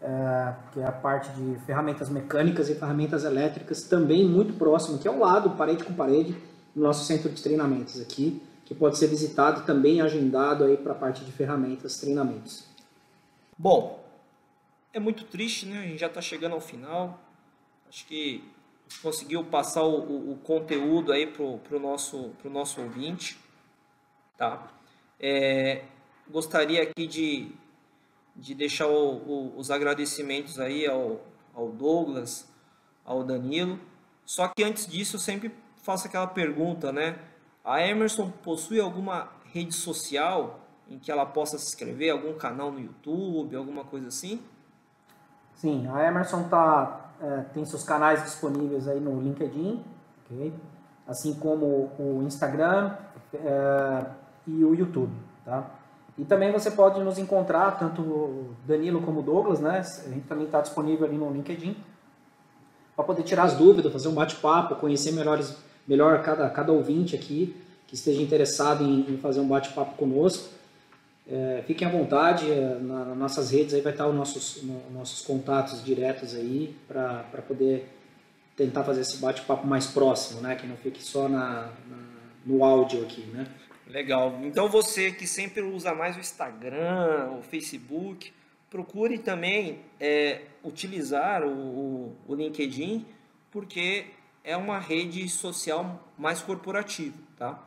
é, 0.01 0.55
que 0.72 0.81
é 0.81 0.87
a 0.87 0.92
parte 0.92 1.31
de 1.33 1.59
ferramentas 1.66 2.09
mecânicas 2.09 2.68
e 2.68 2.74
ferramentas 2.74 3.24
elétricas, 3.24 3.83
também 3.83 4.24
muito 4.29 4.53
próximo, 4.55 4.98
que 4.98 5.09
é 5.09 5.11
ao 5.11 5.18
lado, 5.18 5.51
parede 5.51 5.83
com 5.83 5.92
parede, 5.92 6.37
no 6.74 6.85
nosso 6.85 7.05
centro 7.05 7.29
de 7.29 7.42
treinamentos 7.42 8.01
aqui, 8.01 8.40
que 8.68 8.74
pode 8.74 8.98
ser 8.98 9.07
visitado 9.07 9.62
e 9.62 9.64
também 9.64 10.02
agendado 10.02 10.62
aí 10.62 10.76
para 10.76 10.92
a 10.92 10.94
parte 10.94 11.24
de 11.24 11.33
ferramentas, 11.33 11.96
treinamentos. 11.96 12.66
Bom, 13.57 14.04
é 14.92 15.00
muito 15.00 15.24
triste, 15.24 15.64
né? 15.64 15.78
A 15.78 15.87
gente 15.87 15.98
já 15.98 16.07
está 16.07 16.20
chegando 16.20 16.52
ao 16.52 16.61
final. 16.61 17.18
Acho 17.88 18.07
que 18.07 18.44
conseguiu 19.00 19.42
passar 19.42 19.85
o, 19.85 20.00
o, 20.00 20.33
o 20.33 20.37
conteúdo 20.37 21.12
aí 21.12 21.26
pro, 21.26 21.57
pro 21.61 21.81
nosso 21.81 22.31
pro 22.42 22.50
nosso 22.50 22.83
ouvinte, 22.83 23.38
tá? 24.37 24.70
É, 25.18 25.85
gostaria 26.31 26.83
aqui 26.83 27.07
de 27.07 27.50
de 28.37 28.54
deixar 28.54 28.87
o, 28.87 29.14
o, 29.16 29.54
os 29.57 29.70
agradecimentos 29.70 30.61
aí 30.61 30.87
ao, 30.87 31.20
ao 31.54 31.70
Douglas, 31.70 32.46
ao 33.02 33.24
Danilo. 33.24 33.81
Só 34.26 34.46
que 34.46 34.62
antes 34.62 34.87
disso 34.87 35.16
eu 35.16 35.20
sempre 35.20 35.50
faço 35.83 36.07
aquela 36.07 36.26
pergunta, 36.26 36.92
né? 36.92 37.18
A 37.68 37.87
Emerson 37.87 38.31
possui 38.42 38.81
alguma 38.81 39.28
rede 39.52 39.74
social 39.74 40.61
em 40.88 40.98
que 40.98 41.12
ela 41.12 41.26
possa 41.26 41.59
se 41.59 41.66
inscrever, 41.66 42.11
algum 42.11 42.33
canal 42.33 42.72
no 42.72 42.81
YouTube, 42.81 43.54
alguma 43.54 43.85
coisa 43.85 44.09
assim? 44.09 44.40
Sim, 45.54 45.87
a 45.88 46.02
Emerson 46.07 46.42
está 46.42 47.12
é, 47.20 47.40
tem 47.52 47.64
seus 47.66 47.85
canais 47.85 48.22
disponíveis 48.24 48.88
aí 48.88 48.98
no 48.98 49.20
LinkedIn, 49.20 49.85
ok? 50.24 50.54
assim 51.07 51.35
como 51.35 51.90
o 51.98 52.22
Instagram 52.26 52.94
é, 53.35 54.04
e 54.46 54.64
o 54.64 54.74
YouTube. 54.74 55.12
Tá? 55.44 55.64
E 56.16 56.24
também 56.24 56.50
você 56.50 56.70
pode 56.70 56.98
nos 57.00 57.18
encontrar, 57.18 57.78
tanto 57.78 58.00
o 58.02 58.54
Danilo 58.66 59.02
como 59.02 59.20
o 59.20 59.22
Douglas, 59.22 59.61
né? 59.61 59.81
a 59.81 60.09
gente 60.09 60.26
também 60.26 60.46
está 60.46 60.62
disponível 60.62 61.07
ali 61.07 61.18
no 61.18 61.31
LinkedIn, 61.31 61.76
para 62.94 63.04
poder 63.04 63.22
tirar 63.24 63.44
as 63.44 63.57
dúvidas, 63.57 63.92
fazer 63.92 64.09
um 64.09 64.14
bate-papo, 64.14 64.76
conhecer 64.76 65.12
melhores, 65.12 65.57
melhor 65.88 66.22
cada, 66.22 66.48
cada 66.51 66.70
ouvinte 66.70 67.16
aqui 67.16 67.57
que 67.87 67.94
esteja 67.94 68.20
interessado 68.20 68.85
em, 68.85 69.12
em 69.12 69.16
fazer 69.16 69.40
um 69.40 69.48
bate-papo 69.48 69.96
conosco. 69.96 70.51
É, 71.27 71.62
fiquem 71.66 71.88
à 71.88 71.90
vontade, 71.90 72.51
é, 72.51 72.79
na, 72.81 73.07
nas 73.07 73.16
nossas 73.16 73.51
redes 73.51 73.74
aí 73.74 73.81
vai 73.81 73.92
estar 73.92 74.07
os 74.07 74.14
nossos, 74.14 74.62
no, 74.62 74.90
nossos 74.90 75.24
contatos 75.27 75.83
diretos 75.83 76.35
aí 76.35 76.77
para 76.87 77.42
poder 77.46 77.88
tentar 78.57 78.85
fazer 78.85 79.01
esse 79.01 79.16
bate-papo 79.18 79.66
mais 79.66 79.87
próximo, 79.87 80.40
né? 80.40 80.55
Que 80.57 80.66
não 80.66 80.77
fique 80.77 81.03
só 81.03 81.29
na, 81.29 81.70
na, 81.88 81.98
no 82.44 82.62
áudio 82.62 83.03
aqui, 83.03 83.22
né? 83.22 83.46
Legal. 83.87 84.38
Então 84.42 84.68
você 84.68 85.11
que 85.11 85.27
sempre 85.27 85.62
usa 85.62 85.94
mais 85.94 86.16
o 86.16 86.20
Instagram, 86.20 87.31
o 87.38 87.42
Facebook, 87.42 88.33
procure 88.68 89.18
também 89.18 89.81
é, 89.98 90.42
utilizar 90.62 91.42
o, 91.42 91.51
o, 91.51 92.16
o 92.27 92.35
LinkedIn, 92.35 93.07
porque 93.51 94.07
é 94.48 94.56
uma 94.56 94.78
rede 94.78 95.28
social 95.28 96.02
mais 96.16 96.40
corporativa, 96.40 97.14
tá? 97.37 97.62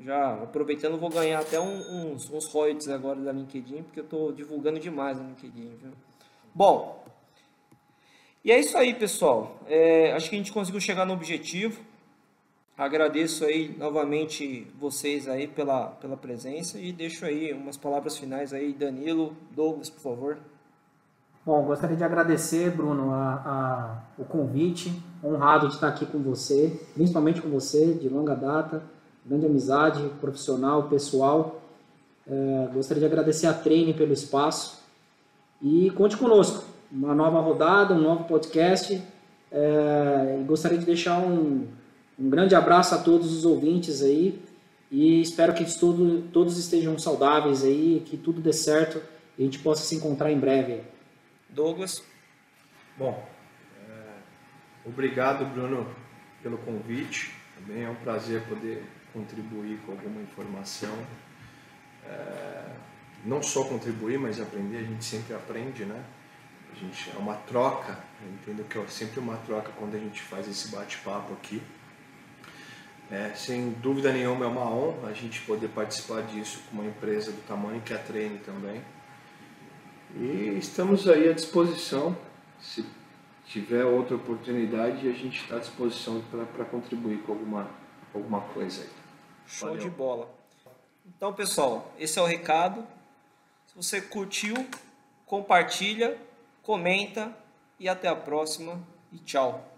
Já 0.00 0.42
aproveitando, 0.42 0.98
vou 0.98 1.10
ganhar 1.10 1.38
até 1.38 1.60
um, 1.60 2.12
uns, 2.12 2.30
uns 2.30 2.46
royalties 2.46 2.88
agora 2.88 3.20
da 3.20 3.30
LinkedIn, 3.30 3.82
porque 3.82 4.00
eu 4.00 4.04
estou 4.04 4.32
divulgando 4.32 4.80
demais 4.80 5.18
no 5.18 5.28
LinkedIn. 5.28 5.76
Viu? 5.76 5.92
Bom, 6.54 7.04
e 8.42 8.50
é 8.50 8.58
isso 8.58 8.76
aí, 8.78 8.94
pessoal. 8.94 9.60
É, 9.66 10.12
acho 10.12 10.30
que 10.30 10.34
a 10.34 10.38
gente 10.38 10.50
conseguiu 10.50 10.80
chegar 10.80 11.04
no 11.04 11.12
objetivo. 11.12 11.78
Agradeço 12.76 13.44
aí 13.44 13.76
novamente 13.76 14.66
vocês 14.78 15.28
aí 15.28 15.46
pela, 15.46 15.88
pela 15.88 16.16
presença 16.16 16.80
e 16.80 16.90
deixo 16.90 17.26
aí 17.26 17.52
umas 17.52 17.76
palavras 17.76 18.16
finais 18.16 18.54
aí, 18.54 18.72
Danilo, 18.72 19.36
Douglas, 19.50 19.90
por 19.90 20.00
favor. 20.00 20.38
Bom, 21.44 21.62
gostaria 21.64 21.96
de 21.96 22.04
agradecer, 22.04 22.70
Bruno, 22.70 23.12
a, 23.12 23.34
a, 23.34 24.02
o 24.18 24.24
convite, 24.24 25.02
honrado 25.22 25.68
de 25.68 25.74
estar 25.74 25.88
aqui 25.88 26.06
com 26.06 26.18
você, 26.18 26.80
principalmente 26.94 27.42
com 27.42 27.48
você, 27.50 27.94
de 27.94 28.08
longa 28.08 28.34
data 28.34 28.94
grande 29.24 29.46
amizade 29.46 30.02
profissional, 30.20 30.84
pessoal. 30.84 31.62
É, 32.26 32.68
gostaria 32.72 33.00
de 33.00 33.06
agradecer 33.06 33.46
a 33.46 33.54
Treine 33.54 33.94
pelo 33.94 34.12
espaço 34.12 34.82
e 35.62 35.90
conte 35.92 36.16
conosco. 36.16 36.64
Uma 36.92 37.14
nova 37.14 37.40
rodada, 37.40 37.94
um 37.94 38.00
novo 38.00 38.24
podcast. 38.24 39.02
É, 39.50 40.38
e 40.40 40.44
gostaria 40.44 40.78
de 40.78 40.84
deixar 40.84 41.18
um, 41.18 41.66
um 42.18 42.28
grande 42.28 42.54
abraço 42.54 42.94
a 42.94 42.98
todos 42.98 43.32
os 43.32 43.44
ouvintes 43.44 44.02
aí 44.02 44.42
e 44.90 45.20
espero 45.20 45.54
que 45.54 45.64
tudo, 45.78 46.22
todos 46.32 46.58
estejam 46.58 46.98
saudáveis 46.98 47.64
aí, 47.64 48.02
que 48.04 48.16
tudo 48.16 48.40
dê 48.40 48.52
certo 48.52 49.00
e 49.38 49.42
a 49.42 49.44
gente 49.44 49.60
possa 49.60 49.82
se 49.84 49.94
encontrar 49.94 50.30
em 50.30 50.38
breve. 50.38 50.93
Douglas. 51.54 52.02
Bom, 52.98 53.26
é, 53.88 54.16
obrigado 54.84 55.44
Bruno 55.46 55.88
pelo 56.42 56.58
convite. 56.58 57.32
Também 57.56 57.84
é 57.84 57.88
um 57.88 57.94
prazer 57.94 58.42
poder 58.48 58.82
contribuir 59.12 59.78
com 59.86 59.92
alguma 59.92 60.20
informação. 60.20 60.94
É, 62.06 62.74
não 63.24 63.40
só 63.42 63.64
contribuir, 63.64 64.18
mas 64.18 64.40
aprender, 64.40 64.78
a 64.78 64.82
gente 64.82 65.04
sempre 65.04 65.34
aprende, 65.34 65.84
né? 65.84 66.04
A 66.72 66.76
gente, 66.76 67.10
é 67.14 67.18
uma 67.18 67.36
troca, 67.36 67.98
eu 68.20 68.32
entendo 68.32 68.68
que 68.68 68.76
é 68.76 68.86
sempre 68.88 69.20
uma 69.20 69.36
troca 69.36 69.70
quando 69.78 69.94
a 69.94 69.98
gente 69.98 70.20
faz 70.20 70.48
esse 70.48 70.68
bate-papo 70.68 71.32
aqui. 71.34 71.62
É, 73.10 73.32
sem 73.36 73.70
dúvida 73.70 74.12
nenhuma 74.12 74.44
é 74.44 74.48
uma 74.48 74.68
honra 74.68 75.10
a 75.10 75.12
gente 75.12 75.40
poder 75.42 75.68
participar 75.68 76.22
disso 76.22 76.60
com 76.68 76.78
uma 76.78 76.86
empresa 76.86 77.30
do 77.30 77.46
tamanho 77.46 77.80
que 77.80 77.94
a 77.94 77.98
Treine 77.98 78.38
também. 78.38 78.82
E 80.16 80.56
estamos 80.58 81.08
aí 81.08 81.28
à 81.28 81.32
disposição, 81.32 82.16
se 82.60 82.84
tiver 83.46 83.84
outra 83.84 84.14
oportunidade, 84.14 85.08
a 85.08 85.12
gente 85.12 85.42
está 85.42 85.56
à 85.56 85.58
disposição 85.58 86.22
para 86.54 86.64
contribuir 86.64 87.18
com 87.22 87.32
alguma, 87.32 87.68
alguma 88.14 88.40
coisa 88.40 88.82
aí. 88.82 88.90
Show 89.46 89.70
Valeu. 89.70 89.82
de 89.82 89.90
bola. 89.90 90.34
Então, 91.04 91.32
pessoal, 91.32 91.92
esse 91.98 92.18
é 92.18 92.22
o 92.22 92.26
recado. 92.26 92.86
Se 93.66 93.76
você 93.76 94.00
curtiu, 94.00 94.54
compartilha, 95.26 96.16
comenta 96.62 97.34
e 97.78 97.88
até 97.88 98.08
a 98.08 98.16
próxima 98.16 98.80
e 99.12 99.18
tchau. 99.18 99.68